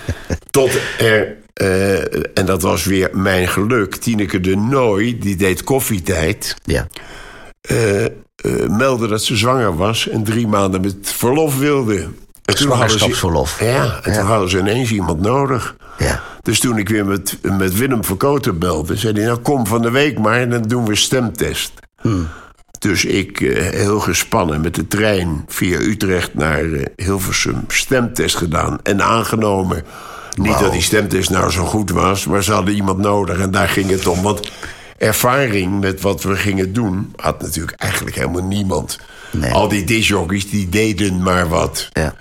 Tot 0.50 0.70
er, 0.98 1.36
eh, 1.54 1.98
en 2.38 2.46
dat 2.46 2.62
was 2.62 2.84
weer 2.84 3.10
mijn 3.12 3.48
geluk... 3.48 3.94
Tineke 3.94 4.40
de 4.40 4.56
Nooi, 4.56 5.18
die 5.18 5.36
deed 5.36 5.64
koffietijd... 5.64 6.56
Ja. 6.64 6.86
eh, 7.60 8.04
meldde 8.68 9.06
dat 9.08 9.22
ze 9.22 9.36
zwanger 9.36 9.76
was... 9.76 10.08
en 10.08 10.24
drie 10.24 10.46
maanden 10.46 10.80
met 10.80 10.96
verlof 11.02 11.58
wilde. 11.58 11.96
En 11.96 12.10
toen 12.44 12.56
ze- 12.56 12.62
Zwangerschapsverlof. 12.62 13.60
Ja, 13.60 14.00
en 14.02 14.12
toen 14.12 14.22
hadden 14.26 14.48
ze 14.50 14.58
ineens 14.58 14.90
iemand 14.90 15.20
nodig. 15.20 15.76
Ja. 15.98 16.22
Dus 16.42 16.60
toen 16.60 16.78
ik 16.78 16.88
weer 16.88 17.06
met, 17.06 17.38
met 17.42 17.76
Willem 17.76 18.04
van 18.04 18.16
Koten 18.16 18.58
belde, 18.58 18.96
zei 18.96 19.12
hij: 19.14 19.24
Nou, 19.24 19.38
kom 19.38 19.66
van 19.66 19.82
de 19.82 19.90
week 19.90 20.18
maar 20.18 20.40
en 20.40 20.50
dan 20.50 20.62
doen 20.62 20.84
we 20.86 20.94
stemtest. 20.96 21.72
Dus 22.80 23.04
ik, 23.04 23.40
eh, 23.40 23.68
heel 23.68 24.00
gespannen, 24.00 24.60
met 24.60 24.74
de 24.74 24.86
trein 24.86 25.44
via 25.48 25.78
Utrecht 25.78 26.34
naar 26.34 26.72
eh, 26.72 26.84
Hilversum, 26.96 27.64
stemtest 27.68 28.36
gedaan 28.36 28.78
en 28.82 29.02
aangenomen. 29.02 29.84
Niet 30.36 30.58
dat 30.58 30.72
die 30.72 30.82
stemtest 30.82 31.30
nou 31.30 31.50
zo 31.50 31.64
goed 31.64 31.90
was, 31.90 32.26
maar 32.26 32.44
ze 32.44 32.52
hadden 32.52 32.74
iemand 32.74 32.98
nodig 32.98 33.38
en 33.38 33.50
daar 33.50 33.68
ging 33.68 33.90
het 33.90 34.06
om. 34.06 34.22
Want 34.22 34.50
ervaring 34.98 35.80
met 35.80 36.00
wat 36.00 36.22
we 36.22 36.36
gingen 36.36 36.72
doen 36.72 37.12
had 37.16 37.42
natuurlijk 37.42 37.80
eigenlijk 37.80 38.16
helemaal 38.16 38.44
niemand. 38.44 38.98
Nee. 39.32 39.52
Al 39.52 39.68
die 39.68 39.84
disjockeys 39.84 40.50
die 40.50 40.68
deden 40.68 41.22
maar 41.22 41.48
wat. 41.48 41.88
ja. 41.92 42.14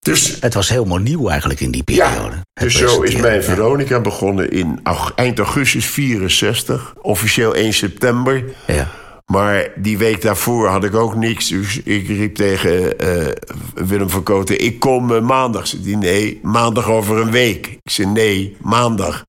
Dus, 0.00 0.36
Het 0.40 0.54
was 0.54 0.68
helemaal 0.68 0.98
nieuw 0.98 1.28
eigenlijk 1.28 1.60
in 1.60 1.70
die 1.70 1.82
periode. 1.82 2.36
ja, 2.52 2.62
dus 2.62 2.74
zo 2.74 3.02
is 3.02 3.16
mijn 3.16 3.34
Ja. 3.34 3.42
Veronica 3.42 4.00
begonnen 4.00 4.50
in 4.50 4.80
eind 5.14 5.38
augustus 5.38 5.86
64. 5.86 6.94
Officieel 7.00 7.54
1 7.54 7.72
september. 7.72 8.44
Ja. 8.66 8.90
Maar 9.32 9.68
die 9.76 9.98
week 9.98 10.22
daarvoor 10.22 10.68
had 10.68 10.84
ik 10.84 10.94
ook 10.94 11.14
niks. 11.16 11.48
Dus 11.48 11.82
ik 11.82 12.06
riep 12.06 12.34
tegen 12.34 12.98
eh, 12.98 13.26
Willem 13.74 14.10
van 14.10 14.22
Koten... 14.22 14.60
ik 14.64 14.78
kom 14.78 15.14
eh, 15.14 15.20
maandag. 15.20 15.66
Zei 15.66 15.82
die, 15.82 15.96
nee, 15.96 16.40
maandag 16.42 16.88
over 16.90 17.16
een 17.16 17.30
week. 17.30 17.66
Ik 17.66 17.90
zei, 17.90 18.08
nee, 18.08 18.56
maandag. 18.60 19.24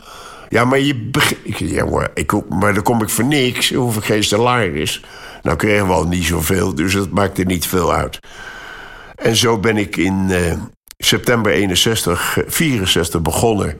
Ja, 0.50 0.66
maar 0.66 0.80
je... 0.80 0.96
beg- 0.96 1.36
Ik 1.44 1.58
zei, 1.58 1.84
maar, 1.90 2.12
maar 2.50 2.74
dan 2.74 2.84
kom 2.84 3.02
ik 3.02 3.10
voor 3.10 3.24
niks. 3.26 3.70
Dan 3.70 3.82
hoef 3.82 3.98
ik 3.98 4.04
geen 4.04 4.24
salaris. 4.24 5.04
Nou 5.44 5.58
kregen 5.58 5.88
we 5.88 5.94
al 5.94 6.08
niet 6.08 6.26
zoveel, 6.26 6.76
dus 6.76 6.94
dat 6.94 7.10
maakte 7.10 7.44
niet 7.44 7.68
veel 7.68 7.94
uit. 7.94 8.20
En 9.16 9.36
zo 9.36 9.60
ben 9.60 9.78
ik 9.78 9.98
in 9.98 10.26
eh, 10.30 10.54
september 10.98 11.52
61, 11.52 12.38
eh, 12.38 12.44
64 12.48 13.22
begonnen... 13.22 13.80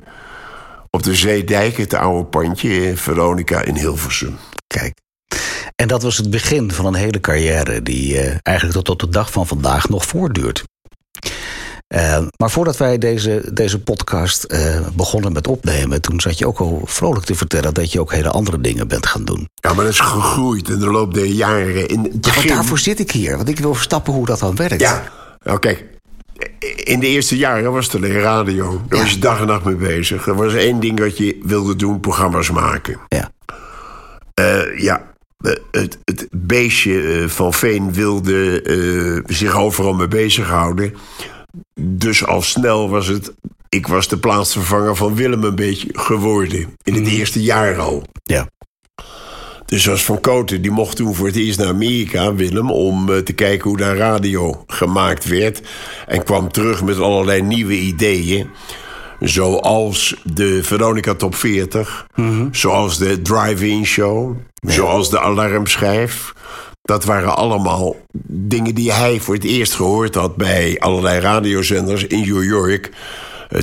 op 0.90 1.04
de 1.04 1.16
Zeedijk, 1.16 1.78
het 1.78 1.94
oude 1.94 2.26
pandje, 2.26 2.98
Veronica 2.98 3.62
in 3.64 3.76
Hilversum. 3.76 4.38
Kijk. 4.68 4.94
En 5.80 5.88
dat 5.88 6.04
was 6.04 6.18
het 6.18 6.30
begin 6.30 6.72
van 6.72 6.86
een 6.86 6.94
hele 6.94 7.20
carrière 7.20 7.84
die 7.84 8.18
eh, 8.20 8.38
eigenlijk 8.44 8.78
tot 8.78 8.90
op 8.90 9.00
de 9.00 9.10
dag 9.10 9.32
van 9.32 9.48
vandaag 9.48 9.90
nog 9.90 10.06
voortduurt. 10.06 10.64
Eh, 11.88 12.22
maar 12.38 12.52
voordat 12.52 12.78
wij 12.78 12.98
deze, 12.98 13.50
deze 13.54 13.80
podcast 13.80 14.44
eh, 14.44 14.88
begonnen 14.94 15.32
met 15.32 15.48
opnemen, 15.48 16.02
toen 16.02 16.22
zat 16.22 16.38
je 16.38 16.48
ook 16.48 16.60
al 16.60 16.82
vrolijk 16.86 17.26
te 17.26 17.36
vertellen 17.36 17.74
dat 17.74 17.92
je 17.92 18.00
ook 18.00 18.12
hele 18.12 18.30
andere 18.30 18.62
dingen 18.62 18.88
bent 18.88 19.06
gaan 19.06 19.26
doen. 19.26 19.50
Ja, 19.56 19.74
maar 19.74 19.84
dat 19.84 19.94
is 19.94 20.00
gegroeid 20.00 20.70
in 20.70 20.80
de 20.80 20.92
loop 20.92 21.14
der 21.14 21.26
jaren. 21.26 21.88
In 21.88 22.04
het 22.04 22.22
begin... 22.22 22.48
daarvoor 22.48 22.80
zit 22.80 23.00
ik 23.00 23.12
hier, 23.12 23.36
want 23.38 23.50
ik 23.50 23.60
wil 23.60 23.74
verstappen 23.74 24.14
hoe 24.14 24.26
dat 24.26 24.40
dan 24.40 24.56
werkt. 24.56 24.82
Ja, 24.82 25.04
nou 25.44 25.60
kijk. 25.60 25.86
In 26.84 27.00
de 27.00 27.08
eerste 27.08 27.38
jaren 27.38 27.72
was 27.72 27.86
het 27.86 27.96
alleen 27.96 28.20
radio. 28.20 28.82
Daar 28.88 28.98
Ja. 28.98 29.04
was 29.04 29.14
je 29.14 29.20
dag 29.20 29.40
en 29.40 29.48
nacht 29.48 29.64
mee 29.66 29.76
bezig. 29.76 30.28
Er 30.28 30.36
was 30.36 30.54
één 30.54 30.80
ding 30.80 31.00
wat 31.00 31.18
je 31.18 31.40
wilde 31.44 31.76
doen, 31.76 32.00
programma's 32.00 32.50
maken. 32.52 33.00
Ja. 33.08 33.32
Ja, 34.78 35.02
het, 35.72 35.98
het 36.04 36.28
beestje 36.32 37.02
eh, 37.02 37.28
van 37.28 37.54
Veen 37.54 37.94
wilde 37.94 38.62
eh, 38.62 39.36
zich 39.36 39.56
overal 39.56 39.94
mee 39.94 40.08
bezighouden. 40.08 40.94
Dus 41.82 42.26
al 42.26 42.42
snel 42.42 42.90
was 42.90 43.08
het... 43.08 43.34
Ik 43.70 43.88
was 43.88 44.08
de 44.08 44.18
plaatsvervanger 44.18 44.96
van 44.96 45.16
Willem 45.16 45.44
een 45.44 45.56
beetje 45.56 45.90
geworden. 45.92 46.76
In 46.84 46.94
het 46.94 47.08
eerste 47.08 47.42
jaar 47.42 47.78
al. 47.78 48.04
ja. 48.24 48.48
Dus 49.66 49.90
als 49.90 50.04
Van 50.04 50.22
Koten, 50.22 50.62
die 50.62 50.72
mocht 50.72 50.96
toen 50.96 51.16
voor 51.16 51.28
het 51.28 51.36
eerst 51.36 51.60
naar 51.60 51.68
Amerika, 51.68 52.34
Willem... 52.34 52.72
om 52.72 53.14
eh, 53.14 53.18
te 53.18 53.34
kijken 53.34 53.70
hoe 53.70 53.78
daar 53.78 53.98
radio 53.98 54.64
gemaakt 54.68 55.26
werd. 55.26 55.62
En 56.08 56.24
kwam 56.24 56.52
terug 56.52 56.84
met 56.84 57.00
allerlei 57.00 57.42
nieuwe 57.42 57.78
ideeën. 57.78 58.50
Zoals 59.20 60.16
de 60.24 60.64
Veronica 60.64 61.14
Top 61.14 61.36
40. 61.36 62.08
Zoals 62.52 62.98
de 62.98 63.22
Drive-In 63.22 63.86
Show. 63.86 64.36
Zoals 64.68 65.10
de 65.10 65.20
Alarmschijf. 65.20 66.34
Dat 66.82 67.06
waren 67.06 67.36
allemaal 67.36 67.96
dingen 68.28 68.76
die 68.76 68.92
hij 68.92 69.20
voor 69.20 69.36
het 69.36 69.44
eerst 69.44 69.74
gehoord 69.74 70.16
had... 70.16 70.36
bij 70.36 70.80
allerlei 70.80 71.20
radiozenders 71.20 72.04
in 72.04 72.20
New 72.20 72.44
York... 72.44 72.92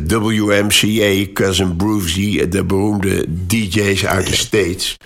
WMCA, 0.09 1.33
Cousin 1.33 1.77
Brucey, 1.77 2.49
de 2.49 2.65
beroemde 2.65 3.25
DJ's 3.29 4.07
uit 4.07 4.27
de 4.27 4.37
States. 4.37 4.97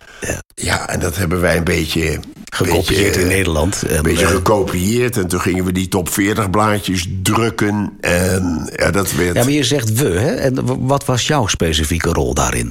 Ja, 0.54 0.88
en 0.88 1.00
dat 1.00 1.16
hebben 1.16 1.40
wij 1.40 1.56
een 1.56 1.64
beetje... 1.64 2.20
Gekopieerd 2.66 3.04
beetje, 3.04 3.20
in 3.20 3.26
Nederland. 3.26 3.82
En, 3.82 3.96
Een 3.96 4.02
beetje 4.02 4.24
eh, 4.24 4.30
gekopieerd. 4.30 5.16
En 5.16 5.28
toen 5.28 5.40
gingen 5.40 5.64
we 5.64 5.72
die 5.72 5.88
top 5.88 6.08
40 6.08 6.50
blaadjes 6.50 7.08
drukken. 7.22 7.92
En 8.00 8.70
ja, 8.76 8.90
dat 8.90 9.12
werd... 9.12 9.34
ja, 9.34 9.42
maar 9.42 9.52
je 9.52 9.64
zegt 9.64 9.92
we, 9.92 10.08
hè? 10.08 10.34
En 10.34 10.86
wat 10.86 11.04
was 11.04 11.26
jouw 11.26 11.46
specifieke 11.46 12.12
rol 12.12 12.34
daarin? 12.34 12.70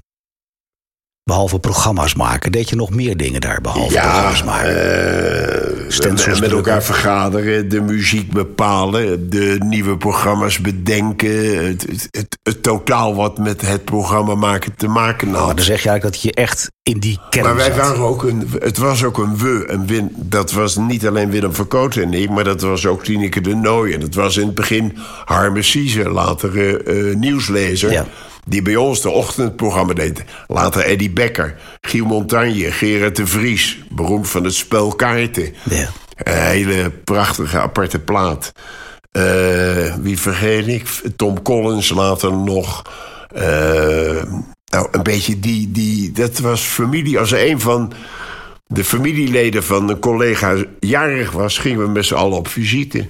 Behalve 1.30 1.60
programma's 1.60 2.16
maken, 2.16 2.52
deed 2.52 2.70
je 2.70 2.76
nog 2.76 2.90
meer 2.90 3.18
dingen 3.18 3.42
daar 3.42 3.62
behalve 3.62 3.94
programma's 3.94 4.44
maken? 4.44 4.72
Stencils 5.88 6.40
met 6.40 6.50
drukken. 6.50 6.72
elkaar 6.72 6.84
vergaderen, 6.84 7.70
de 7.70 7.82
muziek 7.82 8.32
bepalen, 8.32 9.30
de 9.30 9.56
nieuwe 9.66 9.98
programma's 9.98 10.60
bedenken. 10.60 11.66
Het, 11.66 11.82
het, 11.82 12.08
het, 12.12 12.38
het 12.44 12.64
totaal 12.64 13.16
wat 13.16 13.38
met 13.38 13.62
het 13.62 13.86
programma 13.86 14.36
maken 14.36 14.76
te 14.76 14.88
maken 14.88 15.34
had. 15.34 15.46
Maar 15.46 15.56
dan 15.56 15.66
zeg 15.66 15.84
je 15.84 15.90
eigenlijk 15.90 16.16
dat 16.16 16.22
je 16.22 16.34
echt 16.34 16.72
in 16.84 17.00
die 17.00 17.20
kern 17.30 17.46
Maar 17.46 17.56
wij 17.56 17.66
zat. 17.66 17.76
waren 17.76 18.04
ook 18.04 18.24
een. 18.24 18.50
Het 18.60 18.78
was 18.78 19.04
ook 19.04 19.18
een 19.18 19.38
we. 19.38 19.64
Een 19.68 19.88
win, 19.88 20.12
dat 20.16 20.52
was 20.52 20.76
niet 20.76 21.08
alleen 21.08 21.30
Willem 21.30 21.54
Verkoten 21.54 22.04
en 22.04 22.14
ik, 22.14 22.30
maar 22.30 22.44
dat 22.44 22.62
was 22.62 22.86
ook 22.86 23.04
Tineke 23.04 23.42
de 23.42 23.56
Nooy. 23.56 23.94
En 23.94 24.00
dat 24.00 24.14
was 24.14 24.38
in 24.38 24.46
het 24.46 24.56
begin 24.56 24.98
Harme 25.26 25.62
Sieze, 25.62 26.10
later 26.10 26.84
eh, 26.88 27.16
nieuwslezer. 27.16 27.92
Ja. 27.92 28.06
Die 28.50 28.62
bij 28.62 28.76
ons 28.76 29.02
de 29.02 29.10
ochtendprogramma 29.10 29.94
deed. 29.94 30.24
Later 30.48 30.82
Eddie 30.82 31.12
Becker, 31.12 31.56
Giel 31.82 32.06
Montagne, 32.06 32.72
Gerard 32.72 33.16
de 33.16 33.28
Vries. 33.28 33.84
Beroemd 33.90 34.30
van 34.30 34.44
het 34.44 34.54
spel 34.54 34.96
kaarten. 34.96 35.54
Ja. 35.70 35.90
Een 36.16 36.34
hele 36.34 36.90
prachtige 36.90 37.60
aparte 37.60 38.00
plaat. 38.00 38.52
Eh, 39.12 39.96
wie 40.02 40.20
vergeet 40.20 40.68
ik? 40.68 41.02
Tom 41.16 41.42
Collins 41.42 41.90
later 41.90 42.34
nog. 42.34 42.82
Eh, 43.36 44.24
nou, 44.66 44.88
een 44.92 45.04
beetje 45.04 45.40
die, 45.40 45.72
die... 45.72 46.12
Dat 46.12 46.40
was 46.40 46.62
familie. 46.62 47.20
Als 47.20 47.32
een 47.32 47.60
van 47.60 47.94
de 48.74 48.84
familieleden 48.84 49.64
van 49.64 49.90
een 49.90 50.00
collega 50.00 50.56
jarig 50.80 51.32
was... 51.32 51.58
gingen 51.58 51.80
we 51.82 51.88
met 51.90 52.06
z'n 52.06 52.14
allen 52.14 52.38
op 52.38 52.48
visite. 52.48 53.08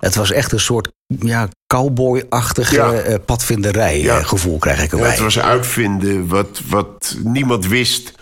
Het 0.00 0.14
was 0.14 0.30
echt 0.30 0.52
een 0.52 0.60
soort 0.60 0.90
ja, 1.20 1.48
cowboy-achtige 1.66 2.74
Ja. 2.74 2.92
eh, 2.92 3.14
padvinderij 3.24 4.00
Ja. 4.00 4.18
eh, 4.18 4.26
gevoel, 4.26 4.58
krijg 4.58 4.82
ik 4.82 4.90
Ja, 4.90 4.96
erbij. 4.96 5.10
het 5.10 5.20
was 5.20 5.38
uitvinden 5.38 6.26
wat, 6.28 6.60
wat 6.68 7.16
niemand 7.24 7.66
wist... 7.66 8.12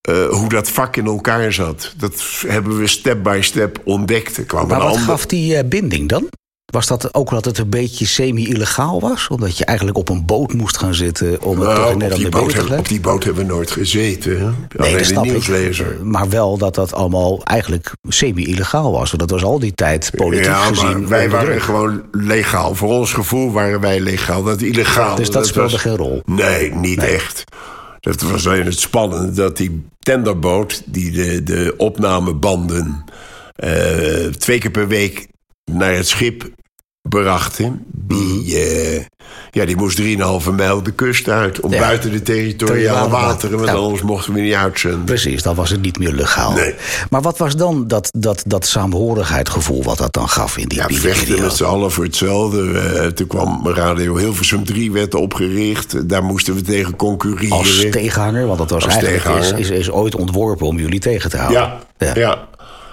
eh, 0.00 0.28
hoe 0.28 0.48
dat 0.48 0.68
vak 0.70 0.96
in 0.96 1.06
elkaar 1.06 1.52
zat. 1.52 1.94
Dat 1.96 2.22
hebben 2.46 2.78
we 2.78 2.86
step 2.86 3.22
by 3.22 3.38
step 3.42 3.78
ontdekt. 3.84 4.36
Er 4.36 4.44
kwam 4.44 4.68
maar 4.68 4.78
wat 4.78 4.88
ander- 4.88 5.02
gaf 5.04 5.26
die 5.26 5.64
binding 5.64 6.08
dan? 6.08 6.28
Was 6.72 6.86
dat 6.86 7.14
ook 7.14 7.30
dat 7.30 7.44
het 7.44 7.58
een 7.58 7.68
beetje 7.70 8.06
semi-illegaal 8.06 9.00
was? 9.00 9.28
Omdat 9.28 9.58
je 9.58 9.64
eigenlijk 9.64 9.98
op 9.98 10.08
een 10.08 10.24
boot 10.26 10.52
moest 10.52 10.76
gaan 10.76 10.94
zitten 10.94 11.42
om 11.42 11.58
het 11.58 11.68
Nou, 11.68 11.76
toch 11.76 11.86
in 11.86 11.92
op, 11.92 11.98
Nederland 12.00 12.22
die 12.22 12.40
boot 12.40 12.52
hebben, 12.54 12.78
op 12.78 12.88
die 12.88 13.00
boot 13.00 13.24
hebben 13.24 13.46
we 13.46 13.52
nooit 13.52 13.70
gezeten. 13.70 14.40
Hè? 14.40 14.50
Nee, 14.76 14.96
dat 14.96 15.06
snap 15.06 15.24
nieuwslezer. 15.24 15.92
ik. 15.92 16.02
Maar 16.02 16.28
wel 16.28 16.58
dat 16.58 16.74
dat 16.74 16.92
allemaal 16.92 17.42
eigenlijk 17.42 17.90
semi-illegaal 18.08 18.92
was. 18.92 19.10
Want 19.10 19.28
dat 19.28 19.30
was 19.30 19.42
al 19.42 19.58
die 19.58 19.74
tijd 19.74 20.10
politiek 20.14 20.44
ja, 20.44 20.64
gezien 20.64 21.08
wij 21.08 21.30
waren 21.30 21.60
gewoon 21.60 22.02
legaal. 22.12 22.74
Voor 22.74 22.88
ons 22.92 23.12
gevoel 23.12 23.52
waren 23.52 23.80
wij 23.80 24.00
legaal. 24.00 24.42
Dat 24.42 24.60
illegaal. 24.60 25.16
Dus 25.16 25.30
dat 25.30 25.46
speelde 25.46 25.70
was- 25.70 25.80
geen 25.80 25.96
rol? 25.96 26.22
Nee, 26.24 26.74
niet 26.74 27.02
echt. 27.02 27.44
Dat 28.00 28.20
was 28.22 28.46
alleen 28.46 28.64
het 28.64 28.78
spannende 28.78 29.32
dat 29.32 29.56
die 29.56 29.86
tenderboot... 29.98 30.82
die 30.86 31.10
de, 31.10 31.42
de 31.42 31.74
opnamebanden 31.76 33.04
eh, 33.54 34.26
twee 34.38 34.58
keer 34.58 34.70
per 34.70 34.88
week 34.88 35.26
naar 35.64 35.94
het 35.94 36.08
schip 36.08 36.50
brachten... 37.02 37.84
die, 37.86 38.58
eh, 38.58 39.04
ja, 39.50 39.64
die 39.64 39.76
moest 39.76 40.00
3,5 40.00 40.06
mijl 40.56 40.82
de 40.82 40.92
kust 40.92 41.28
uit... 41.28 41.60
om 41.60 41.72
Ja. 41.72 41.80
buiten 41.80 42.10
de 42.10 42.22
territoriale 42.22 43.08
wateren... 43.08 43.56
want 43.58 43.70
ja. 43.70 43.76
anders 43.76 44.02
mochten 44.02 44.32
we 44.32 44.40
niet 44.40 44.54
uitzenden. 44.54 45.04
Precies, 45.04 45.42
dan 45.42 45.54
was 45.54 45.70
het 45.70 45.80
niet 45.82 45.98
meer 45.98 46.12
legaal. 46.12 46.52
Nee. 46.52 46.74
Maar 47.10 47.20
wat 47.20 47.38
was 47.38 47.56
dan 47.56 47.86
dat, 47.88 48.10
dat, 48.18 48.42
dat 48.46 48.66
saamhorigheidsgevoel 48.66 49.82
wat 49.82 49.98
dat 49.98 50.12
dan 50.12 50.28
gaf 50.28 50.56
in 50.56 50.68
die 50.68 50.78
Ja, 50.78 50.86
die 50.86 51.00
vechten 51.00 51.40
met 51.40 51.52
z'n 51.52 51.64
allen 51.64 51.90
voor 51.90 52.04
hetzelfde. 52.04 52.78
Eh, 52.78 53.06
toen 53.06 53.26
kwam 53.26 53.68
Radio 53.68 54.16
Hilversum 54.16 54.64
3 54.64 54.92
werd 54.92 55.14
opgericht. 55.14 56.08
Daar 56.08 56.24
moesten 56.24 56.54
we 56.54 56.62
tegen 56.62 56.96
concurreren. 56.96 57.56
Als 57.56 57.86
tegenhanger, 57.90 58.46
want 58.46 58.58
dat 58.58 58.70
was 58.70 58.84
Als 58.84 58.96
eigenlijk 58.96 59.40
is, 59.44 59.50
is, 59.50 59.70
is 59.70 59.90
ooit 59.90 60.14
ontworpen 60.14 60.66
om 60.66 60.78
jullie 60.78 61.00
tegen 61.00 61.30
te 61.30 61.36
houden. 61.36 61.60
ja, 61.60 61.78
Ja. 61.98 62.14
ja. 62.14 62.48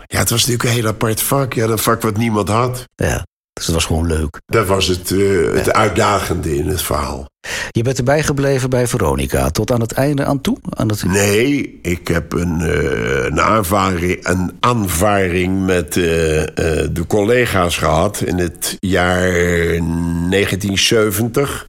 ja. 0.08 0.20
het 0.20 0.30
was 0.30 0.40
natuurlijk 0.40 0.70
een 0.70 0.76
heel 0.76 0.88
apart 0.88 1.22
vak. 1.22 1.54
Ja, 1.54 1.68
een 1.68 1.78
vak 1.78 2.02
wat 2.02 2.18
niemand 2.18 2.48
had. 2.50 2.84
Ja, 2.96 3.26
Dus 3.60 3.68
het 3.68 3.76
was 3.76 3.86
gewoon 3.86 4.08
leuk. 4.08 4.42
Dat 4.46 4.68
was 4.68 4.88
het, 4.88 5.12
eh, 5.12 5.54
het 5.54 5.74
uitdagende 5.74 6.56
in 6.56 6.68
het 6.68 6.82
verhaal. 6.82 7.30
Je 7.72 7.84
bent 7.84 7.98
erbij 7.98 8.24
gebleven 8.24 8.70
bij 8.70 8.88
Veronica 8.88 9.50
tot 9.50 9.72
aan 9.72 9.82
het 9.82 9.92
einde 9.92 10.26
aan 10.26 10.42
toe? 10.42 10.58
Aan 10.70 10.90
het... 10.90 11.04
Nee, 11.04 11.80
ik 11.82 12.08
heb 12.08 12.34
een, 12.34 12.62
eh, 12.62 13.24
een, 13.26 13.42
aanvaring, 13.42 14.28
een 14.28 14.52
aanvaring 14.60 15.66
met 15.66 15.88
eh, 15.88 16.04
de 16.92 17.04
collega's 17.08 17.78
gehad 17.78 18.22
in 18.22 18.38
het 18.38 18.78
jaar 18.80 19.32
1970. 20.30 21.68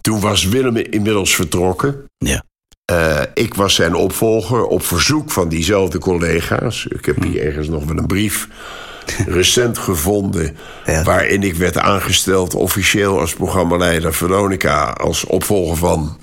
Toen 0.00 0.20
was 0.20 0.44
Willem 0.44 0.76
inmiddels 0.76 1.34
vertrokken. 1.34 2.04
Ja. 2.18 2.42
Ik 3.34 3.54
was 3.54 3.74
zijn 3.74 3.94
opvolger 3.94 4.64
op 4.64 4.82
verzoek 4.82 5.30
van 5.30 5.48
diezelfde 5.48 5.98
collega's. 5.98 6.86
Ik 6.86 7.04
heb 7.04 7.22
hier 7.22 7.42
ergens 7.42 7.68
nog 7.68 7.84
wel 7.84 7.96
een 7.96 8.06
brief 8.06 8.48
recent 9.26 9.78
gevonden... 9.78 10.56
Ja. 10.84 11.02
waarin 11.02 11.42
ik 11.42 11.54
werd 11.54 11.78
aangesteld 11.78 12.54
officieel 12.54 13.20
als 13.20 13.34
programmaleider 13.34 14.14
Veronica... 14.14 14.90
als 14.90 15.24
opvolger 15.24 15.76
van 15.76 16.18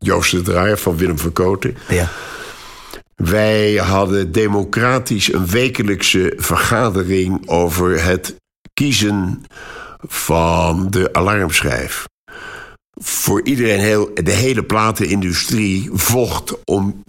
Joost 0.00 0.30
de 0.30 0.42
Draaier 0.42 0.78
van 0.78 0.96
Willem 0.96 1.18
Verkoten. 1.18 1.76
ja. 1.88 2.08
Wij 3.14 3.74
hadden 3.74 4.32
democratisch 4.32 5.32
een 5.32 5.46
wekelijkse 5.46 6.32
vergadering 6.36 7.48
over 7.48 8.04
het 8.04 8.34
kiezen 8.74 9.42
van 10.06 10.90
de 10.90 11.12
alarmschijf. 11.12 12.04
Voor 13.00 13.42
iedereen, 13.44 13.80
heel, 13.80 14.10
de 14.14 14.30
hele 14.30 14.62
platenindustrie 14.62 15.90
vocht 15.92 16.64
om 16.64 17.02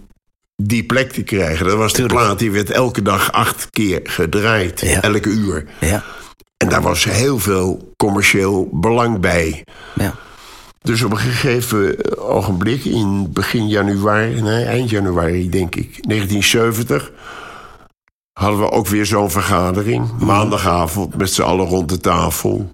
die 0.66 0.84
plek 0.84 1.12
te 1.12 1.22
krijgen. 1.22 1.66
Dat 1.66 1.76
was 1.76 1.92
de 1.92 2.06
plaat, 2.06 2.38
die 2.38 2.50
werd 2.50 2.70
elke 2.70 3.02
dag 3.02 3.32
acht 3.32 3.70
keer 3.70 4.00
gedraaid. 4.02 4.80
Ja. 4.80 5.02
Elke 5.02 5.28
uur. 5.28 5.64
Ja, 5.80 6.04
En 6.56 6.68
daar 6.68 6.82
was 6.82 7.04
heel 7.04 7.38
veel 7.38 7.92
commercieel 7.96 8.68
belang 8.72 9.20
bij. 9.20 9.64
ja. 9.94 10.14
Dus 10.82 11.02
op 11.02 11.10
een 11.10 11.18
gegeven 11.18 11.96
ogenblik, 12.18 12.84
in 12.84 13.32
begin 13.32 13.68
januari, 13.68 14.40
nee, 14.40 14.64
eind 14.64 14.90
januari 14.90 15.48
denk 15.50 15.74
ik, 15.76 16.06
1970, 16.08 17.12
hadden 18.32 18.60
we 18.60 18.70
ook 18.70 18.86
weer 18.86 19.06
zo'n 19.06 19.30
vergadering. 19.30 20.10
Maandagavond 20.18 21.16
met 21.16 21.32
z'n 21.32 21.42
allen 21.42 21.66
rond 21.66 21.88
de 21.88 21.98
tafel. 21.98 22.70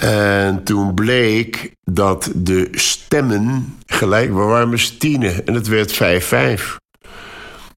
En 0.00 0.64
toen 0.64 0.94
bleek 0.94 1.72
dat 1.84 2.30
de 2.34 2.68
stemmen 2.72 3.76
gelijk, 3.86 4.32
waren 4.32 4.68
met 4.68 5.00
tienen 5.00 5.46
en 5.46 5.54
het 5.54 5.68
werd 5.68 5.94
5-5. 5.94 6.82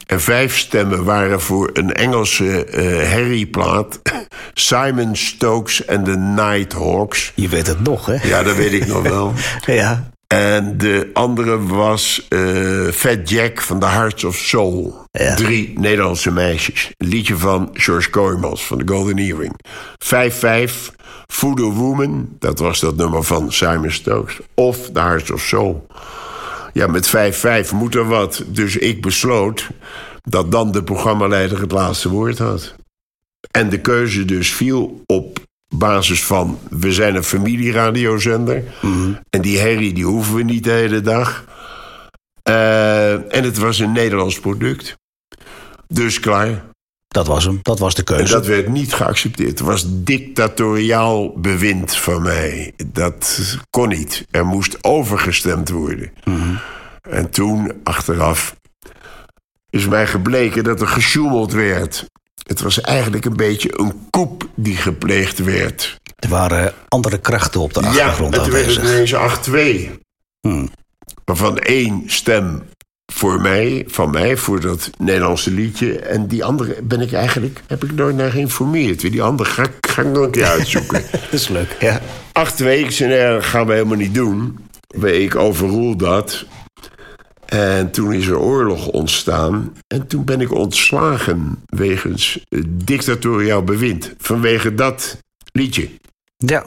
En 0.07 0.21
vijf 0.21 0.57
stemmen 0.57 1.03
waren 1.03 1.41
voor 1.41 1.69
een 1.73 1.93
Engelse 1.93 2.65
eh 2.65 2.83
herrieplaat. 3.09 4.01
Simon 4.53 5.15
Stokes 5.15 5.85
en 5.85 6.03
de 6.03 6.17
Nighthawks. 6.17 7.31
Je 7.35 7.47
weet 7.47 7.67
het 7.67 7.83
nog, 7.83 8.05
hè? 8.05 8.27
Ja, 8.27 8.43
dat 8.43 8.55
weet 8.55 8.73
ik 8.73 8.87
nog 8.87 9.01
wel. 9.01 9.33
Ja. 9.65 10.09
En 10.27 10.77
de 10.77 11.09
andere 11.13 11.65
was 11.65 12.25
eh, 12.29 12.87
Fat 12.87 13.29
Jack 13.29 13.61
van 13.61 13.79
The 13.79 13.85
Hearts 13.85 14.23
of 14.23 14.35
Soul. 14.35 15.05
Ja. 15.11 15.35
Drie 15.35 15.79
Nederlandse 15.79 16.31
meisjes. 16.31 16.91
Een 16.97 17.07
liedje 17.07 17.37
van 17.37 17.69
George 17.73 18.09
Kooijmans 18.09 18.65
van 18.65 18.77
The 18.77 18.93
Golden 18.93 19.17
Earring. 19.17 19.59
5-5, 20.69 20.95
Voodoo 21.25 21.71
Woman. 21.71 22.35
Dat 22.39 22.59
was 22.59 22.79
dat 22.79 22.95
nummer 22.95 23.23
van 23.23 23.51
Simon 23.51 23.91
Stokes. 23.91 24.39
Of 24.53 24.89
The 24.93 24.99
Hearts 24.99 25.31
of 25.31 25.41
Soul. 25.41 25.87
Ja, 26.73 26.87
met 26.87 27.09
5-5 27.67 27.71
moet 27.73 27.95
er 27.95 28.07
wat. 28.07 28.43
Dus 28.47 28.77
ik 28.77 29.01
besloot 29.01 29.67
dat 30.23 30.51
dan 30.51 30.71
de 30.71 30.83
programmaleider 30.83 31.61
het 31.61 31.71
laatste 31.71 32.09
woord 32.09 32.37
had. 32.37 32.75
En 33.51 33.69
de 33.69 33.81
keuze 33.81 34.25
dus 34.25 34.53
viel 34.53 35.01
op 35.05 35.46
basis 35.75 36.23
van... 36.25 36.59
we 36.69 36.91
zijn 36.93 37.15
een 37.15 37.23
familieradiozender. 37.23 38.63
En 39.29 39.41
die 39.41 39.59
herrie 39.59 39.93
die 39.93 40.05
hoeven 40.05 40.35
we 40.35 40.43
niet 40.43 40.63
de 40.63 40.71
hele 40.71 41.01
dag. 41.01 41.45
Eh, 42.43 43.13
en 43.35 43.43
het 43.43 43.57
was 43.57 43.79
een 43.79 43.91
Nederlands 43.91 44.39
product. 44.39 44.97
Dus 45.87 46.19
klaar. 46.19 46.63
Dat 47.07 47.27
was 47.27 47.43
hem. 47.45 47.59
Dat 47.61 47.79
was 47.79 47.95
de 47.95 48.03
En 48.03 48.15
keuze. 48.15 48.33
dat 48.33 48.45
werd 48.45 48.67
niet 48.67 48.93
geaccepteerd. 48.93 49.49
Het 49.49 49.59
was 49.59 49.83
dictatoriaal 49.87 51.39
bewind 51.39 51.95
van 51.97 52.21
mij. 52.21 52.73
Dat 52.85 53.39
kon 53.69 53.89
niet. 53.89 54.25
Er 54.31 54.45
moest 54.45 54.83
overgestemd 54.83 55.69
worden. 55.69 56.11
En 57.01 57.29
toen, 57.29 57.71
achteraf, 57.83 58.55
is 59.69 59.87
mij 59.87 60.07
gebleken 60.07 60.63
dat 60.63 60.81
er 60.81 60.87
gesjoemeld 60.87 61.51
werd. 61.53 62.05
Het 62.47 62.61
was 62.61 62.81
eigenlijk 62.81 63.25
een 63.25 63.35
beetje 63.35 63.79
een 63.79 63.93
koep 64.09 64.47
die 64.55 64.75
gepleegd 64.77 65.39
werd. 65.43 65.95
Er 66.15 66.29
waren 66.29 66.73
andere 66.87 67.17
krachten 67.19 67.61
op 67.61 67.73
de 67.73 67.81
Ja, 67.81 67.87
achtergrond 67.87 68.35
werd 68.35 68.45
het 68.45 68.55
aanwezig. 68.55 68.83
ineens 68.83 69.13
8-2. 69.13 69.99
Hmm. 70.47 70.69
Waarvan 71.25 71.57
één 71.57 72.03
stem 72.05 72.63
voor 73.13 73.41
mij, 73.41 73.83
van 73.87 74.09
mij, 74.09 74.37
voor 74.37 74.59
dat 74.61 74.89
Nederlandse 74.97 75.51
liedje. 75.51 75.99
En 75.99 76.27
die 76.27 76.43
andere 76.45 76.81
ben 76.83 77.01
ik 77.01 77.13
eigenlijk, 77.13 77.61
heb 77.67 77.83
ik 77.83 77.91
nooit 77.93 78.15
naar 78.15 78.31
geïnformeerd. 78.31 78.99
Die 79.01 79.21
andere 79.23 79.49
ga, 79.49 79.63
ik- 79.63 79.87
ga 79.89 80.01
ik 80.01 80.07
nog 80.07 80.23
een 80.23 80.31
keer 80.31 80.45
uitzoeken. 80.57 81.03
Dat 81.11 81.33
is 81.33 81.47
leuk, 81.47 81.75
ja. 81.79 82.01
Acht 82.31 82.59
weken, 82.59 82.85
ik 82.85 82.91
zei, 82.91 83.09
nee, 83.09 83.33
dat 83.33 83.45
gaan 83.45 83.65
we 83.67 83.73
helemaal 83.73 83.97
niet 83.97 84.13
doen. 84.13 84.57
Ik 85.03 85.35
overroel 85.35 85.95
dat. 85.97 86.45
En 87.47 87.91
toen 87.91 88.13
is 88.13 88.27
er 88.27 88.39
oorlog 88.39 88.87
ontstaan. 88.87 89.73
En 89.87 90.07
toen 90.07 90.25
ben 90.25 90.41
ik 90.41 90.53
ontslagen 90.53 91.63
wegens 91.65 92.45
dictatoriaal 92.67 93.63
bewind. 93.63 94.13
Vanwege 94.17 94.73
dat 94.73 95.17
liedje. 95.51 95.89
Ja. 96.37 96.65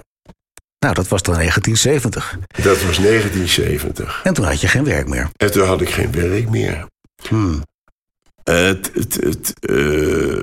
Nou, 0.78 0.94
dat 0.94 1.08
was 1.08 1.22
dan 1.22 1.34
1970. 1.34 2.38
Dat 2.62 2.82
was 2.82 2.96
1970. 2.96 4.20
En 4.24 4.34
toen 4.34 4.44
had 4.44 4.60
je 4.60 4.68
geen 4.68 4.84
werk 4.84 5.08
meer. 5.08 5.28
En 5.36 5.52
toen 5.52 5.66
had 5.66 5.80
ik 5.80 5.90
geen 5.90 6.12
werk 6.12 6.50
meer. 6.50 6.86
Hmm. 7.28 7.62
Het, 8.42 8.90
het, 8.94 9.14
het 9.14 9.54
eh, 9.60 10.38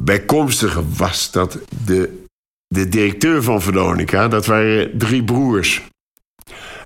bijkomstige 0.00 0.82
was 0.96 1.30
dat 1.30 1.58
de, 1.84 2.24
de 2.66 2.88
directeur 2.88 3.42
van 3.42 3.62
Veronica, 3.62 4.28
dat 4.28 4.46
waren 4.46 4.98
drie 4.98 5.24
broers. 5.24 5.82